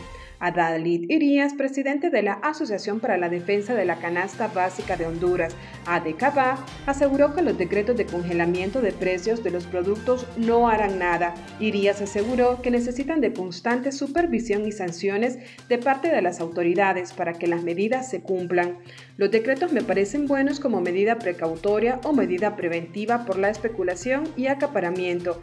Adalid 0.42 1.08
Irías, 1.08 1.54
presidente 1.54 2.10
de 2.10 2.20
la 2.20 2.32
Asociación 2.32 2.98
para 2.98 3.16
la 3.16 3.28
Defensa 3.28 3.76
de 3.76 3.84
la 3.84 4.00
Canasta 4.00 4.48
Básica 4.48 4.96
de 4.96 5.06
Honduras, 5.06 5.54
ADCABA, 5.86 6.66
aseguró 6.86 7.32
que 7.32 7.42
los 7.42 7.56
decretos 7.56 7.96
de 7.96 8.06
congelamiento 8.06 8.80
de 8.80 8.90
precios 8.90 9.44
de 9.44 9.52
los 9.52 9.66
productos 9.66 10.26
no 10.36 10.68
harán 10.68 10.98
nada. 10.98 11.34
Irías 11.60 12.02
aseguró 12.02 12.60
que 12.60 12.72
necesitan 12.72 13.20
de 13.20 13.32
constante 13.32 13.92
supervisión 13.92 14.66
y 14.66 14.72
sanciones 14.72 15.38
de 15.68 15.78
parte 15.78 16.08
de 16.08 16.22
las 16.22 16.40
autoridades 16.40 17.12
para 17.12 17.34
que 17.34 17.46
las 17.46 17.62
medidas 17.62 18.10
se 18.10 18.20
cumplan. 18.20 18.78
Los 19.16 19.30
decretos 19.30 19.72
me 19.72 19.82
parecen 19.82 20.26
buenos 20.26 20.58
como 20.58 20.80
medida 20.80 21.20
precautoria 21.20 22.00
o 22.02 22.12
medida 22.12 22.56
preventiva 22.56 23.26
por 23.26 23.38
la 23.38 23.48
especulación 23.48 24.24
y 24.36 24.48
acaparamiento, 24.48 25.38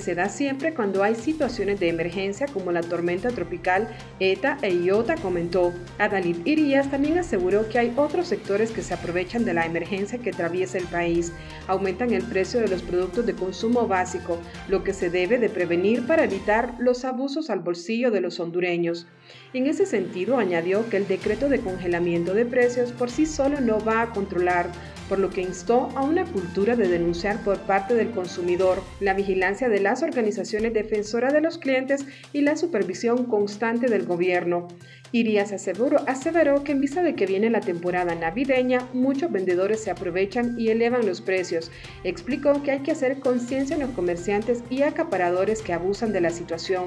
se 0.00 0.14
da 0.14 0.28
siempre 0.28 0.74
cuando 0.74 1.02
hay 1.02 1.14
situaciones 1.14 1.80
de 1.80 1.88
emergencia 1.88 2.46
como 2.46 2.72
la 2.72 2.82
tormenta 2.82 3.28
tropical 3.30 3.88
ETA 4.20 4.58
e 4.62 4.74
IOTA, 4.74 5.16
comentó. 5.16 5.72
Adalid 5.98 6.38
Irías 6.44 6.90
también 6.90 7.18
aseguró 7.18 7.68
que 7.68 7.78
hay 7.78 7.92
otros 7.96 8.28
sectores 8.28 8.70
que 8.70 8.82
se 8.82 8.94
aprovechan 8.94 9.44
de 9.44 9.54
la 9.54 9.66
emergencia 9.66 10.18
que 10.18 10.30
atraviesa 10.30 10.78
el 10.78 10.86
país, 10.86 11.32
aumentan 11.66 12.12
el 12.12 12.22
precio 12.22 12.60
de 12.60 12.68
los 12.68 12.82
productos 12.82 13.26
de 13.26 13.34
consumo 13.34 13.86
básico, 13.86 14.38
lo 14.68 14.84
que 14.84 14.92
se 14.92 15.10
debe 15.10 15.38
de 15.38 15.48
prevenir 15.48 16.06
para 16.06 16.24
evitar 16.24 16.74
los 16.78 17.04
abusos 17.04 17.50
al 17.50 17.60
bolsillo 17.60 18.10
de 18.10 18.20
los 18.20 18.40
hondureños. 18.40 19.06
En 19.52 19.66
ese 19.66 19.86
sentido, 19.86 20.36
añadió 20.36 20.88
que 20.90 20.96
el 20.96 21.06
decreto 21.06 21.48
de 21.48 21.60
congelamiento 21.60 22.34
de 22.34 22.44
precios 22.44 22.92
por 22.92 23.10
sí 23.10 23.26
solo 23.26 23.60
no 23.60 23.78
va 23.84 24.02
a 24.02 24.10
controlar 24.10 24.70
por 25.08 25.18
lo 25.18 25.30
que 25.30 25.42
instó 25.42 25.90
a 25.94 26.02
una 26.02 26.24
cultura 26.24 26.76
de 26.76 26.88
denunciar 26.88 27.42
por 27.42 27.58
parte 27.60 27.94
del 27.94 28.10
consumidor, 28.10 28.82
la 29.00 29.14
vigilancia 29.14 29.68
de 29.68 29.80
las 29.80 30.02
organizaciones 30.02 30.72
defensoras 30.74 31.32
de 31.32 31.40
los 31.40 31.58
clientes 31.58 32.06
y 32.32 32.42
la 32.42 32.56
supervisión 32.56 33.24
constante 33.26 33.88
del 33.88 34.06
gobierno. 34.06 34.68
Irías 35.12 35.52
aseguró, 35.52 35.98
aseveró 36.08 36.64
que 36.64 36.72
en 36.72 36.80
vista 36.80 37.02
de 37.02 37.14
que 37.14 37.26
viene 37.26 37.48
la 37.48 37.60
temporada 37.60 38.16
navideña, 38.16 38.88
muchos 38.92 39.30
vendedores 39.30 39.80
se 39.80 39.92
aprovechan 39.92 40.58
y 40.58 40.70
elevan 40.70 41.06
los 41.06 41.20
precios. 41.20 41.70
Explicó 42.02 42.62
que 42.64 42.72
hay 42.72 42.80
que 42.80 42.90
hacer 42.90 43.20
conciencia 43.20 43.74
en 43.74 43.82
los 43.82 43.90
comerciantes 43.90 44.64
y 44.70 44.82
acaparadores 44.82 45.62
que 45.62 45.72
abusan 45.72 46.12
de 46.12 46.20
la 46.20 46.30
situación. 46.30 46.86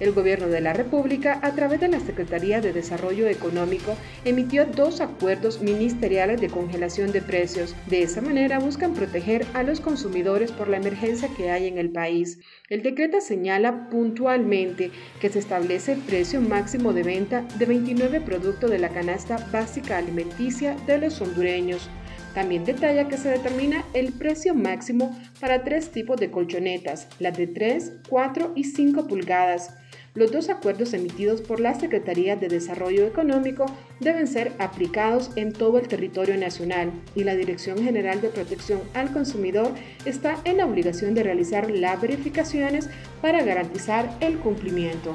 El 0.00 0.12
Gobierno 0.12 0.48
de 0.48 0.60
la 0.60 0.72
República, 0.72 1.38
a 1.42 1.52
través 1.52 1.80
de 1.80 1.88
la 1.88 2.00
Secretaría 2.00 2.60
de 2.60 2.72
Desarrollo 2.72 3.28
Económico, 3.28 3.96
emitió 4.24 4.66
dos 4.66 5.00
acuerdos 5.00 5.62
ministeriales 5.62 6.40
de 6.40 6.48
congelación 6.48 7.12
de 7.12 7.22
precios. 7.22 7.51
De 7.52 8.02
esa 8.02 8.22
manera 8.22 8.58
buscan 8.58 8.94
proteger 8.94 9.44
a 9.52 9.62
los 9.62 9.80
consumidores 9.80 10.50
por 10.52 10.68
la 10.68 10.78
emergencia 10.78 11.28
que 11.36 11.50
hay 11.50 11.66
en 11.66 11.76
el 11.76 11.90
país. 11.90 12.38
El 12.70 12.82
decreto 12.82 13.20
señala 13.20 13.90
puntualmente 13.90 14.90
que 15.20 15.28
se 15.28 15.40
establece 15.40 15.92
el 15.92 16.00
precio 16.00 16.40
máximo 16.40 16.94
de 16.94 17.02
venta 17.02 17.42
de 17.58 17.66
29 17.66 18.22
productos 18.22 18.70
de 18.70 18.78
la 18.78 18.88
canasta 18.88 19.36
básica 19.52 19.98
alimenticia 19.98 20.76
de 20.86 20.96
los 20.96 21.20
hondureños. 21.20 21.90
También 22.32 22.64
detalla 22.64 23.08
que 23.08 23.18
se 23.18 23.28
determina 23.28 23.84
el 23.92 24.14
precio 24.14 24.54
máximo 24.54 25.14
para 25.38 25.62
tres 25.62 25.90
tipos 25.90 26.18
de 26.18 26.30
colchonetas, 26.30 27.08
las 27.18 27.36
de 27.36 27.48
3, 27.48 27.92
4 28.08 28.52
y 28.54 28.64
5 28.64 29.06
pulgadas, 29.06 29.74
los 30.14 30.30
dos 30.30 30.50
acuerdos 30.50 30.92
emitidos 30.92 31.40
por 31.40 31.58
la 31.58 31.74
Secretaría 31.74 32.36
de 32.36 32.48
Desarrollo 32.48 33.06
Económico 33.06 33.66
deben 34.00 34.26
ser 34.26 34.52
aplicados 34.58 35.30
en 35.36 35.52
todo 35.52 35.78
el 35.78 35.88
territorio 35.88 36.36
nacional 36.36 36.92
y 37.14 37.24
la 37.24 37.34
Dirección 37.34 37.82
General 37.82 38.20
de 38.20 38.28
Protección 38.28 38.80
al 38.92 39.12
Consumidor 39.12 39.72
está 40.04 40.38
en 40.44 40.58
la 40.58 40.66
obligación 40.66 41.14
de 41.14 41.22
realizar 41.22 41.70
las 41.70 42.00
verificaciones 42.00 42.90
para 43.22 43.42
garantizar 43.42 44.14
el 44.20 44.38
cumplimiento. 44.38 45.14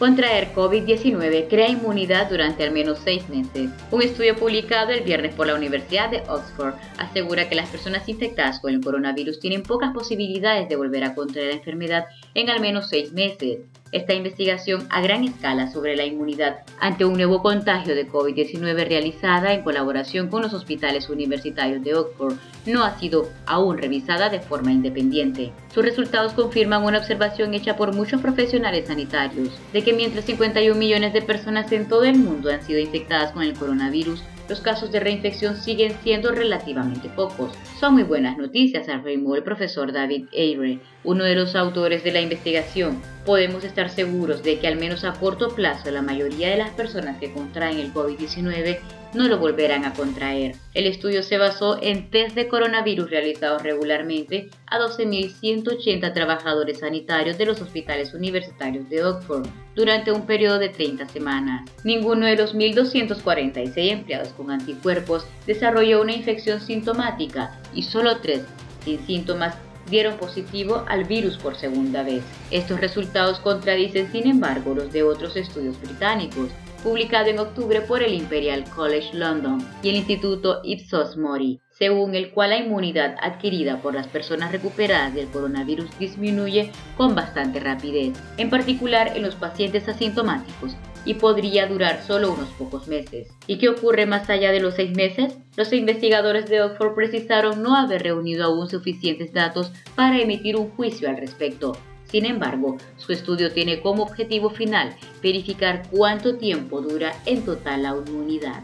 Contraer 0.00 0.54
COVID-19 0.54 1.48
crea 1.50 1.68
inmunidad 1.68 2.30
durante 2.30 2.64
al 2.64 2.70
menos 2.70 3.00
seis 3.04 3.28
meses. 3.28 3.68
Un 3.90 4.00
estudio 4.00 4.34
publicado 4.34 4.92
el 4.92 5.04
viernes 5.04 5.34
por 5.34 5.46
la 5.46 5.54
Universidad 5.54 6.10
de 6.10 6.22
Oxford 6.26 6.72
asegura 6.96 7.50
que 7.50 7.54
las 7.54 7.68
personas 7.68 8.08
infectadas 8.08 8.60
con 8.60 8.72
el 8.72 8.80
coronavirus 8.80 9.40
tienen 9.40 9.62
pocas 9.62 9.92
posibilidades 9.92 10.70
de 10.70 10.76
volver 10.76 11.04
a 11.04 11.14
contraer 11.14 11.48
la 11.48 11.56
enfermedad 11.56 12.04
en 12.34 12.50
al 12.50 12.60
menos 12.60 12.88
seis 12.88 13.12
meses 13.12 13.58
esta 13.92 14.14
investigación 14.14 14.86
a 14.90 15.00
gran 15.00 15.24
escala 15.24 15.70
sobre 15.70 15.96
la 15.96 16.04
inmunidad 16.04 16.60
ante 16.78 17.04
un 17.04 17.14
nuevo 17.14 17.42
contagio 17.42 17.94
de 17.94 18.08
COVID-19 18.08 18.86
realizada 18.86 19.52
en 19.52 19.62
colaboración 19.62 20.28
con 20.28 20.42
los 20.42 20.52
hospitales 20.52 21.08
universitarios 21.08 21.82
de 21.82 21.94
Oxford 21.94 22.36
no 22.66 22.84
ha 22.84 22.98
sido 22.98 23.28
aún 23.46 23.78
revisada 23.78 24.28
de 24.28 24.40
forma 24.40 24.70
independiente. 24.70 25.52
Sus 25.74 25.84
resultados 25.84 26.34
confirman 26.34 26.84
una 26.84 26.98
observación 26.98 27.54
hecha 27.54 27.76
por 27.76 27.94
muchos 27.94 28.20
profesionales 28.20 28.86
sanitarios 28.86 29.50
de 29.72 29.82
que 29.82 29.92
mientras 29.92 30.24
51 30.24 30.78
millones 30.78 31.12
de 31.12 31.22
personas 31.22 31.72
en 31.72 31.88
todo 31.88 32.04
el 32.04 32.18
mundo 32.18 32.52
han 32.52 32.62
sido 32.62 32.78
infectadas 32.78 33.32
con 33.32 33.42
el 33.42 33.54
coronavirus, 33.54 34.22
los 34.48 34.60
casos 34.60 34.90
de 34.90 34.98
reinfección 34.98 35.56
siguen 35.56 35.94
siendo 36.02 36.32
relativamente 36.32 37.08
pocos. 37.08 37.52
Son 37.78 37.94
muy 37.94 38.02
buenas 38.02 38.36
noticias, 38.36 38.88
afirmó 38.88 39.36
el 39.36 39.44
profesor 39.44 39.92
David 39.92 40.26
Eyre, 40.32 40.80
uno 41.04 41.24
de 41.24 41.34
los 41.34 41.54
autores 41.56 42.04
de 42.04 42.12
la 42.12 42.20
investigación. 42.20 43.00
Podemos 43.24 43.64
estar 43.64 43.90
seguros 43.90 44.42
de 44.42 44.58
que 44.58 44.66
al 44.66 44.76
menos 44.76 45.04
a 45.04 45.12
corto 45.14 45.54
plazo 45.54 45.90
la 45.90 46.02
mayoría 46.02 46.50
de 46.50 46.56
las 46.56 46.70
personas 46.70 47.18
que 47.18 47.32
contraen 47.32 47.78
el 47.78 47.92
COVID-19 47.92 48.78
no 49.14 49.26
lo 49.26 49.38
volverán 49.38 49.84
a 49.84 49.92
contraer. 49.92 50.54
El 50.72 50.86
estudio 50.86 51.22
se 51.22 51.38
basó 51.38 51.78
en 51.82 52.10
test 52.10 52.34
de 52.34 52.48
coronavirus 52.48 53.10
realizados 53.10 53.62
regularmente 53.62 54.50
a 54.66 54.78
12.180 54.78 56.12
trabajadores 56.14 56.78
sanitarios 56.78 57.36
de 57.36 57.46
los 57.46 57.60
hospitales 57.60 58.14
universitarios 58.14 58.88
de 58.88 59.02
Oxford 59.02 59.46
durante 59.74 60.12
un 60.12 60.26
periodo 60.26 60.58
de 60.58 60.68
30 60.68 61.08
semanas. 61.08 61.68
Ninguno 61.82 62.26
de 62.26 62.36
los 62.36 62.54
1.246 62.54 63.90
empleados 63.90 64.28
con 64.28 64.50
anticuerpos 64.50 65.26
desarrolló 65.46 66.00
una 66.00 66.12
infección 66.12 66.60
sintomática 66.60 67.58
y 67.74 67.82
solo 67.82 68.18
tres 68.18 68.42
sin 68.84 69.04
síntomas 69.06 69.56
dieron 69.88 70.16
positivo 70.16 70.84
al 70.88 71.04
virus 71.04 71.36
por 71.38 71.56
segunda 71.56 72.02
vez. 72.02 72.22
Estos 72.50 72.80
resultados 72.80 73.40
contradicen, 73.40 74.10
sin 74.12 74.26
embargo, 74.26 74.74
los 74.74 74.92
de 74.92 75.02
otros 75.02 75.36
estudios 75.36 75.80
británicos, 75.80 76.50
publicado 76.82 77.28
en 77.28 77.38
octubre 77.38 77.80
por 77.82 78.02
el 78.02 78.14
Imperial 78.14 78.64
College 78.74 79.10
London 79.14 79.66
y 79.82 79.90
el 79.90 79.96
Instituto 79.96 80.60
Ipsos 80.64 81.16
Mori, 81.16 81.60
según 81.70 82.14
el 82.14 82.30
cual 82.30 82.50
la 82.50 82.58
inmunidad 82.58 83.16
adquirida 83.22 83.80
por 83.80 83.94
las 83.94 84.06
personas 84.06 84.52
recuperadas 84.52 85.14
del 85.14 85.28
coronavirus 85.28 85.90
disminuye 85.98 86.72
con 86.96 87.14
bastante 87.14 87.60
rapidez, 87.60 88.18
en 88.36 88.50
particular 88.50 89.16
en 89.16 89.22
los 89.22 89.34
pacientes 89.34 89.88
asintomáticos, 89.88 90.76
y 91.04 91.14
podría 91.14 91.66
durar 91.66 92.02
solo 92.02 92.32
unos 92.32 92.48
pocos 92.50 92.88
meses. 92.88 93.28
¿Y 93.46 93.58
qué 93.58 93.68
ocurre 93.68 94.06
más 94.06 94.28
allá 94.30 94.52
de 94.52 94.60
los 94.60 94.74
seis 94.74 94.96
meses? 94.96 95.34
Los 95.56 95.72
investigadores 95.72 96.46
de 96.46 96.62
Oxford 96.62 96.94
precisaron 96.94 97.62
no 97.62 97.76
haber 97.76 98.02
reunido 98.02 98.44
aún 98.44 98.68
suficientes 98.68 99.32
datos 99.32 99.72
para 99.94 100.20
emitir 100.20 100.56
un 100.56 100.70
juicio 100.70 101.08
al 101.08 101.16
respecto, 101.16 101.76
Sin 102.10 102.26
embargo, 102.26 102.76
su 102.96 103.12
estudio 103.12 103.52
tiene 103.52 103.80
como 103.80 104.02
objetivo 104.02 104.50
final 104.50 104.96
verificar 105.22 105.82
cuánto 105.92 106.36
tiempo 106.38 106.80
dura 106.80 107.12
en 107.24 107.44
total 107.44 107.84
la 107.84 107.96
inmunidad. 107.96 108.62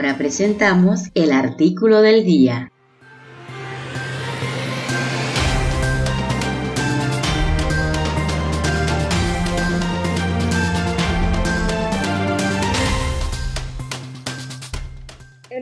Ahora 0.00 0.16
presentamos 0.16 1.10
el 1.12 1.30
artículo 1.30 2.00
del 2.00 2.24
día. 2.24 2.72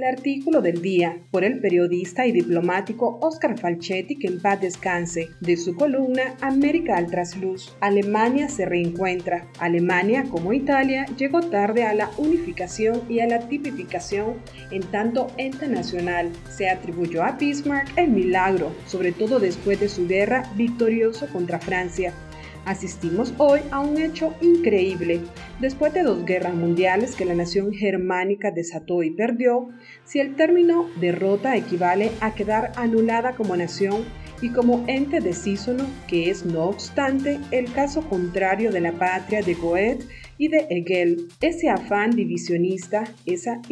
Artículo 0.08 0.60
del 0.60 0.82
día 0.82 1.18
por 1.30 1.44
el 1.44 1.60
periodista 1.60 2.26
y 2.26 2.32
diplomático 2.32 3.18
Oscar 3.20 3.58
Falchetti, 3.58 4.16
que 4.16 4.26
en 4.26 4.40
paz 4.40 4.60
descanse, 4.60 5.28
de 5.40 5.56
su 5.56 5.76
columna 5.76 6.34
América 6.40 6.96
al 6.96 7.06
trasluz. 7.06 7.76
Alemania 7.80 8.48
se 8.48 8.64
reencuentra. 8.64 9.46
Alemania, 9.58 10.24
como 10.30 10.52
Italia, 10.52 11.06
llegó 11.16 11.40
tarde 11.40 11.84
a 11.84 11.94
la 11.94 12.10
unificación 12.18 13.02
y 13.08 13.20
a 13.20 13.26
la 13.26 13.48
tipificación 13.48 14.34
en 14.70 14.82
tanto 14.82 15.28
ente 15.36 15.68
nacional. 15.68 16.30
Se 16.48 16.68
atribuyó 16.68 17.22
a 17.22 17.32
Bismarck 17.32 17.96
el 17.96 18.08
milagro, 18.08 18.72
sobre 18.86 19.12
todo 19.12 19.38
después 19.38 19.78
de 19.80 19.88
su 19.88 20.06
guerra 20.06 20.50
victorioso 20.56 21.28
contra 21.28 21.58
Francia 21.58 22.12
Asistimos 22.68 23.32
hoy 23.38 23.60
a 23.70 23.80
un 23.80 23.96
hecho 23.96 24.34
increíble. 24.42 25.22
Después 25.58 25.94
de 25.94 26.02
dos 26.02 26.26
guerras 26.26 26.52
mundiales 26.52 27.16
que 27.16 27.24
la 27.24 27.34
nación 27.34 27.72
germánica 27.72 28.50
desató 28.50 29.02
y 29.02 29.10
perdió, 29.10 29.70
si 30.04 30.20
el 30.20 30.36
término 30.36 30.86
derrota 31.00 31.56
equivale 31.56 32.10
a 32.20 32.34
quedar 32.34 32.72
anulada 32.76 33.32
como 33.36 33.56
nación 33.56 34.04
y 34.42 34.50
como 34.50 34.84
ente 34.86 35.20
decísono, 35.20 35.86
que 36.06 36.28
es 36.28 36.44
no 36.44 36.64
obstante 36.64 37.40
el 37.52 37.72
caso 37.72 38.02
contrario 38.02 38.70
de 38.70 38.82
la 38.82 38.92
patria 38.92 39.40
de 39.40 39.54
Goethe 39.54 40.04
y 40.36 40.48
de 40.48 40.66
Hegel, 40.68 41.26
ese 41.40 41.70
afán 41.70 42.10
divisionista, 42.10 43.04
esa 43.24 43.62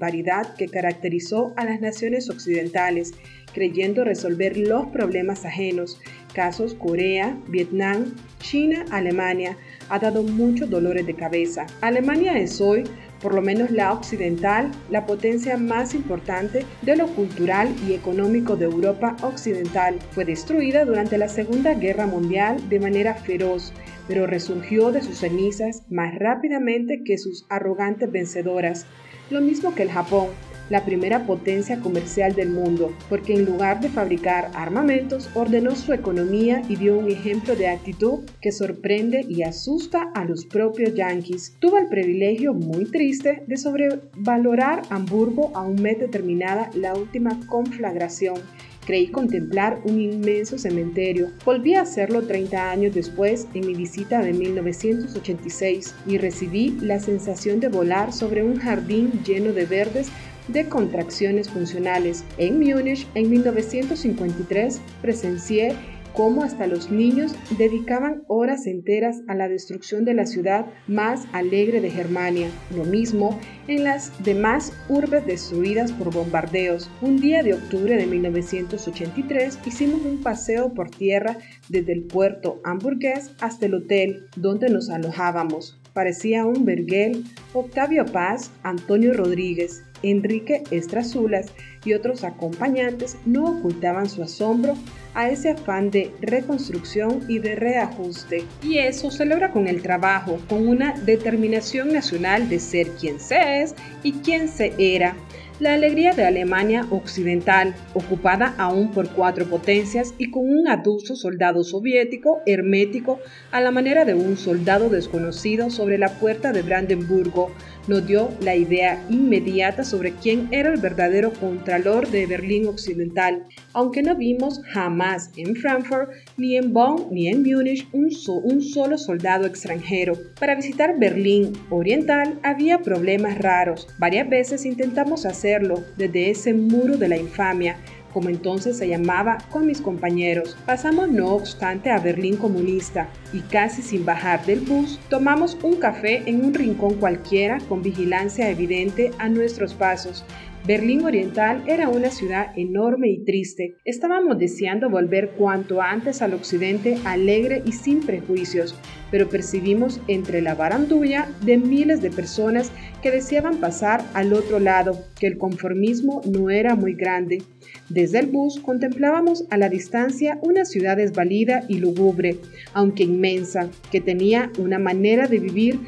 paridad 0.00 0.56
que 0.56 0.66
caracterizó 0.66 1.52
a 1.56 1.64
las 1.64 1.80
naciones 1.80 2.28
occidentales, 2.28 3.14
creyendo 3.52 4.04
resolver 4.04 4.56
los 4.56 4.86
problemas 4.86 5.44
ajenos, 5.44 6.00
casos 6.34 6.74
Corea, 6.74 7.36
Vietnam, 7.48 8.14
China, 8.40 8.84
Alemania, 8.90 9.56
ha 9.88 9.98
dado 9.98 10.22
muchos 10.22 10.70
dolores 10.70 11.06
de 11.06 11.14
cabeza. 11.14 11.66
Alemania 11.80 12.38
es 12.38 12.60
hoy, 12.60 12.84
por 13.20 13.34
lo 13.34 13.42
menos 13.42 13.70
la 13.70 13.92
occidental, 13.92 14.70
la 14.90 15.06
potencia 15.06 15.56
más 15.56 15.94
importante 15.94 16.64
de 16.82 16.96
lo 16.96 17.06
cultural 17.08 17.72
y 17.86 17.92
económico 17.92 18.56
de 18.56 18.64
Europa 18.64 19.16
occidental. 19.22 19.98
Fue 20.10 20.24
destruida 20.24 20.84
durante 20.84 21.18
la 21.18 21.28
Segunda 21.28 21.74
Guerra 21.74 22.06
Mundial 22.06 22.68
de 22.68 22.80
manera 22.80 23.14
feroz, 23.14 23.72
pero 24.08 24.26
resurgió 24.26 24.90
de 24.90 25.02
sus 25.02 25.18
cenizas 25.18 25.84
más 25.88 26.14
rápidamente 26.18 27.02
que 27.04 27.18
sus 27.18 27.46
arrogantes 27.48 28.10
vencedoras. 28.10 28.86
Lo 29.30 29.40
mismo 29.40 29.74
que 29.74 29.84
el 29.84 29.90
Japón, 29.90 30.28
la 30.70 30.84
primera 30.84 31.26
potencia 31.26 31.80
comercial 31.80 32.34
del 32.34 32.50
mundo, 32.50 32.94
porque 33.08 33.34
en 33.34 33.44
lugar 33.44 33.80
de 33.80 33.88
fabricar 33.88 34.50
armamentos, 34.54 35.30
ordenó 35.34 35.76
su 35.76 35.92
economía 35.92 36.62
y 36.68 36.76
dio 36.76 36.98
un 36.98 37.10
ejemplo 37.10 37.56
de 37.56 37.68
actitud 37.68 38.20
que 38.40 38.52
sorprende 38.52 39.24
y 39.28 39.42
asusta 39.42 40.10
a 40.14 40.24
los 40.24 40.46
propios 40.46 40.94
yanquis. 40.94 41.56
Tuvo 41.58 41.78
el 41.78 41.88
privilegio 41.88 42.54
muy 42.54 42.84
triste 42.86 43.42
de 43.46 43.56
sobrevalorar 43.56 44.82
Hamburgo 44.90 45.50
a 45.54 45.62
un 45.62 45.82
mes 45.82 45.98
determinada 45.98 46.70
la 46.74 46.94
última 46.94 47.38
conflagración 47.46 48.36
Creí 48.84 49.08
contemplar 49.08 49.80
un 49.84 50.00
inmenso 50.00 50.58
cementerio. 50.58 51.28
Volví 51.44 51.74
a 51.74 51.82
hacerlo 51.82 52.26
30 52.26 52.70
años 52.70 52.94
después 52.94 53.46
en 53.54 53.66
mi 53.66 53.74
visita 53.74 54.20
de 54.20 54.32
1986 54.32 55.94
y 56.04 56.18
recibí 56.18 56.76
la 56.80 56.98
sensación 56.98 57.60
de 57.60 57.68
volar 57.68 58.12
sobre 58.12 58.42
un 58.42 58.58
jardín 58.58 59.22
lleno 59.24 59.52
de 59.52 59.66
verdes 59.66 60.10
de 60.48 60.68
contracciones 60.68 61.48
funcionales. 61.48 62.24
En 62.38 62.58
Múnich, 62.58 63.06
en 63.14 63.30
1953, 63.30 64.80
presencié 65.00 65.76
cómo 66.12 66.42
hasta 66.42 66.66
los 66.66 66.90
niños 66.90 67.34
dedicaban 67.56 68.22
horas 68.28 68.66
enteras 68.66 69.20
a 69.28 69.34
la 69.34 69.48
destrucción 69.48 70.04
de 70.04 70.14
la 70.14 70.26
ciudad 70.26 70.66
más 70.86 71.26
alegre 71.32 71.80
de 71.80 71.90
Germania. 71.90 72.48
Lo 72.76 72.84
mismo 72.84 73.38
en 73.68 73.84
las 73.84 74.12
demás 74.22 74.72
urbes 74.88 75.26
destruidas 75.26 75.92
por 75.92 76.12
bombardeos. 76.12 76.90
Un 77.00 77.20
día 77.20 77.42
de 77.42 77.54
octubre 77.54 77.96
de 77.96 78.06
1983 78.06 79.58
hicimos 79.64 80.02
un 80.02 80.22
paseo 80.22 80.74
por 80.74 80.90
tierra 80.90 81.38
desde 81.68 81.92
el 81.92 82.02
puerto 82.02 82.60
hamburgués 82.64 83.30
hasta 83.40 83.66
el 83.66 83.74
hotel 83.74 84.26
donde 84.36 84.68
nos 84.68 84.90
alojábamos. 84.90 85.78
Parecía 85.92 86.46
un 86.46 86.64
verguel. 86.64 87.24
Octavio 87.52 88.06
Paz, 88.06 88.50
Antonio 88.62 89.12
Rodríguez, 89.12 89.82
Enrique 90.02 90.62
Estrazulas 90.70 91.52
y 91.84 91.92
otros 91.92 92.24
acompañantes 92.24 93.16
no 93.26 93.44
ocultaban 93.44 94.08
su 94.08 94.22
asombro 94.22 94.74
a 95.14 95.28
ese 95.28 95.50
afán 95.50 95.90
de 95.90 96.10
reconstrucción 96.20 97.24
y 97.28 97.38
de 97.38 97.54
reajuste. 97.54 98.44
Y 98.62 98.78
eso 98.78 99.10
se 99.10 99.26
logra 99.26 99.52
con 99.52 99.68
el 99.68 99.82
trabajo, 99.82 100.38
con 100.48 100.66
una 100.66 100.98
determinación 101.00 101.92
nacional 101.92 102.48
de 102.48 102.58
ser 102.58 102.88
quien 102.92 103.20
se 103.20 103.62
es 103.62 103.74
y 104.02 104.12
quien 104.12 104.48
se 104.48 104.72
era, 104.78 105.14
la 105.60 105.74
alegría 105.74 106.12
de 106.12 106.24
Alemania 106.24 106.86
Occidental, 106.90 107.74
ocupada 107.94 108.54
aún 108.58 108.90
por 108.90 109.10
cuatro 109.10 109.46
potencias 109.46 110.14
y 110.18 110.30
con 110.30 110.48
un 110.48 110.68
adusto 110.68 111.14
soldado 111.16 111.62
soviético 111.64 112.40
hermético 112.46 113.20
a 113.50 113.60
la 113.60 113.70
manera 113.70 114.04
de 114.04 114.14
un 114.14 114.36
soldado 114.36 114.88
desconocido 114.88 115.70
sobre 115.70 115.98
la 115.98 116.08
puerta 116.18 116.52
de 116.52 116.62
Brandenburgo, 116.62 117.50
nos 117.88 118.06
dio 118.06 118.30
la 118.40 118.54
idea 118.54 119.04
inmediata 119.10 119.84
sobre 119.84 120.12
quién 120.12 120.48
era 120.50 120.72
el 120.72 120.80
verdadero 120.80 121.32
contralor 121.32 122.08
de 122.10 122.26
Berlín 122.26 122.66
Occidental, 122.66 123.44
aunque 123.72 124.02
no 124.02 124.16
vimos 124.16 124.60
jamás 124.72 125.30
en 125.36 125.56
Frankfurt, 125.56 126.10
ni 126.36 126.56
en 126.56 126.72
Bonn, 126.72 127.08
ni 127.10 127.28
en 127.28 127.42
Múnich 127.42 127.88
un, 127.92 128.10
un 128.44 128.62
solo 128.62 128.98
soldado 128.98 129.46
extranjero. 129.46 130.14
Para 130.38 130.54
visitar 130.54 130.98
Berlín 130.98 131.52
Oriental 131.70 132.38
había 132.42 132.78
problemas 132.78 133.38
raros. 133.38 133.88
Varias 133.98 134.28
veces 134.28 134.64
intentamos 134.64 135.26
hacerlo 135.26 135.82
desde 135.96 136.30
ese 136.30 136.54
muro 136.54 136.96
de 136.96 137.08
la 137.08 137.16
infamia, 137.16 137.76
como 138.12 138.28
entonces 138.28 138.76
se 138.78 138.88
llamaba, 138.88 139.38
con 139.50 139.66
mis 139.66 139.80
compañeros. 139.80 140.56
Pasamos 140.66 141.10
no 141.10 141.28
obstante 141.30 141.90
a 141.90 141.98
Berlín 141.98 142.36
comunista 142.36 143.08
y 143.32 143.40
casi 143.40 143.82
sin 143.82 144.04
bajar 144.04 144.44
del 144.46 144.60
bus, 144.60 145.00
tomamos 145.08 145.56
un 145.62 145.76
café 145.76 146.22
en 146.26 146.44
un 146.44 146.54
rincón 146.54 146.94
cualquiera 146.94 147.58
con 147.68 147.82
vigilancia 147.82 148.50
evidente 148.50 149.10
a 149.18 149.28
nuestros 149.28 149.74
pasos. 149.74 150.24
Berlín 150.64 151.04
Oriental 151.04 151.64
era 151.66 151.88
una 151.88 152.10
ciudad 152.12 152.56
enorme 152.56 153.08
y 153.08 153.24
triste. 153.24 153.74
Estábamos 153.84 154.38
deseando 154.38 154.88
volver 154.88 155.30
cuanto 155.30 155.82
antes 155.82 156.22
al 156.22 156.34
occidente 156.34 156.98
alegre 157.04 157.64
y 157.66 157.72
sin 157.72 157.98
prejuicios, 157.98 158.76
pero 159.10 159.28
percibimos 159.28 160.00
entre 160.06 160.40
la 160.40 160.54
barandulla 160.54 161.26
de 161.44 161.56
miles 161.56 162.00
de 162.00 162.12
personas 162.12 162.70
que 163.02 163.10
deseaban 163.10 163.56
pasar 163.56 164.04
al 164.14 164.32
otro 164.32 164.60
lado 164.60 165.04
que 165.18 165.26
el 165.26 165.36
conformismo 165.36 166.20
no 166.30 166.48
era 166.48 166.76
muy 166.76 166.94
grande. 166.94 167.42
Desde 167.88 168.20
el 168.20 168.26
bus 168.26 168.60
contemplábamos 168.60 169.44
a 169.50 169.56
la 169.56 169.68
distancia 169.68 170.38
una 170.42 170.64
ciudad 170.64 170.96
desvalida 170.96 171.64
y 171.66 171.78
lúgubre, 171.78 172.36
aunque 172.72 173.02
inmensa, 173.02 173.68
que 173.90 174.00
tenía 174.00 174.52
una 174.58 174.78
manera 174.78 175.26
de 175.26 175.40
vivir 175.40 175.80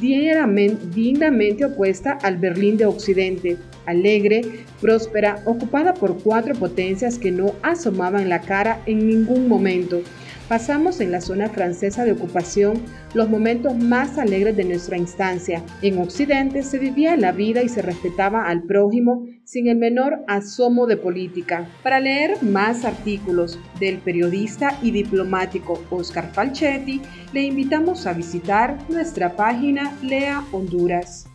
dignamente 0.00 1.64
opuesta 1.64 2.12
al 2.22 2.36
Berlín 2.38 2.76
de 2.76 2.86
Occidente, 2.86 3.56
alegre, 3.88 4.42
próspera, 4.80 5.42
ocupada 5.44 5.94
por 5.94 6.22
cuatro 6.22 6.54
potencias 6.54 7.18
que 7.18 7.32
no 7.32 7.54
asomaban 7.62 8.28
la 8.28 8.40
cara 8.40 8.80
en 8.86 9.06
ningún 9.06 9.48
momento. 9.48 10.02
Pasamos 10.48 11.00
en 11.00 11.10
la 11.10 11.20
zona 11.20 11.50
francesa 11.50 12.04
de 12.04 12.12
ocupación 12.12 12.82
los 13.12 13.28
momentos 13.28 13.76
más 13.76 14.16
alegres 14.16 14.56
de 14.56 14.64
nuestra 14.64 14.96
instancia. 14.96 15.62
En 15.82 15.98
Occidente 15.98 16.62
se 16.62 16.78
vivía 16.78 17.18
la 17.18 17.32
vida 17.32 17.62
y 17.62 17.68
se 17.68 17.82
respetaba 17.82 18.46
al 18.48 18.62
prójimo 18.62 19.26
sin 19.44 19.68
el 19.68 19.76
menor 19.76 20.24
asomo 20.26 20.86
de 20.86 20.96
política. 20.96 21.68
Para 21.82 22.00
leer 22.00 22.42
más 22.42 22.86
artículos 22.86 23.58
del 23.78 23.98
periodista 23.98 24.78
y 24.80 24.90
diplomático 24.90 25.82
Oscar 25.90 26.32
Falchetti, 26.32 27.02
le 27.34 27.42
invitamos 27.42 28.06
a 28.06 28.14
visitar 28.14 28.78
nuestra 28.88 29.36
página 29.36 29.92
Lea 30.02 30.42
Honduras. 30.52 31.28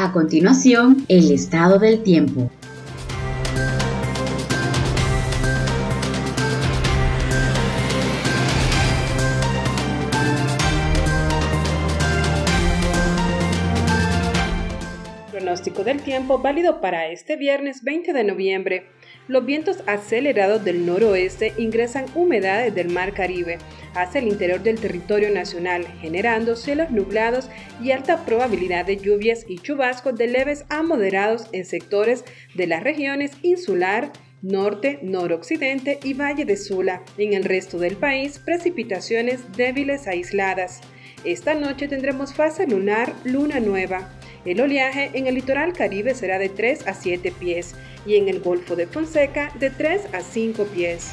A 0.00 0.12
continuación, 0.12 1.04
el 1.08 1.32
estado 1.32 1.80
del 1.80 2.04
tiempo. 2.04 2.52
Pronóstico 15.32 15.82
del 15.82 16.00
tiempo 16.02 16.38
válido 16.38 16.80
para 16.80 17.08
este 17.08 17.34
viernes 17.34 17.82
20 17.82 18.12
de 18.12 18.22
noviembre. 18.22 18.97
Los 19.28 19.44
vientos 19.44 19.82
acelerados 19.86 20.64
del 20.64 20.86
noroeste 20.86 21.52
ingresan 21.58 22.06
humedades 22.14 22.74
del 22.74 22.88
Mar 22.88 23.12
Caribe 23.12 23.58
hacia 23.94 24.20
el 24.20 24.28
interior 24.28 24.62
del 24.62 24.80
territorio 24.80 25.30
nacional, 25.30 25.86
generando 26.00 26.56
cielos 26.56 26.90
nublados 26.90 27.50
y 27.82 27.90
alta 27.90 28.24
probabilidad 28.24 28.86
de 28.86 28.96
lluvias 28.96 29.44
y 29.46 29.58
chubascos 29.58 30.16
de 30.16 30.28
leves 30.28 30.64
a 30.70 30.82
moderados 30.82 31.46
en 31.52 31.66
sectores 31.66 32.24
de 32.54 32.66
las 32.66 32.82
regiones 32.82 33.32
insular, 33.42 34.12
norte, 34.40 34.98
noroccidente 35.02 35.98
y 36.02 36.14
Valle 36.14 36.46
de 36.46 36.56
Sula. 36.56 37.02
En 37.18 37.34
el 37.34 37.44
resto 37.44 37.78
del 37.78 37.96
país, 37.96 38.38
precipitaciones 38.38 39.40
débiles 39.58 40.06
aisladas. 40.06 40.80
Esta 41.24 41.52
noche 41.52 41.86
tendremos 41.86 42.32
fase 42.32 42.66
lunar, 42.66 43.12
luna 43.24 43.60
nueva. 43.60 44.17
El 44.44 44.60
oleaje 44.60 45.10
en 45.14 45.26
el 45.26 45.34
litoral 45.34 45.72
caribe 45.72 46.14
será 46.14 46.38
de 46.38 46.48
3 46.48 46.86
a 46.86 46.94
7 46.94 47.32
pies 47.38 47.74
y 48.06 48.16
en 48.16 48.28
el 48.28 48.40
Golfo 48.40 48.76
de 48.76 48.86
Fonseca 48.86 49.52
de 49.58 49.70
3 49.70 50.14
a 50.14 50.20
5 50.20 50.64
pies. 50.64 51.12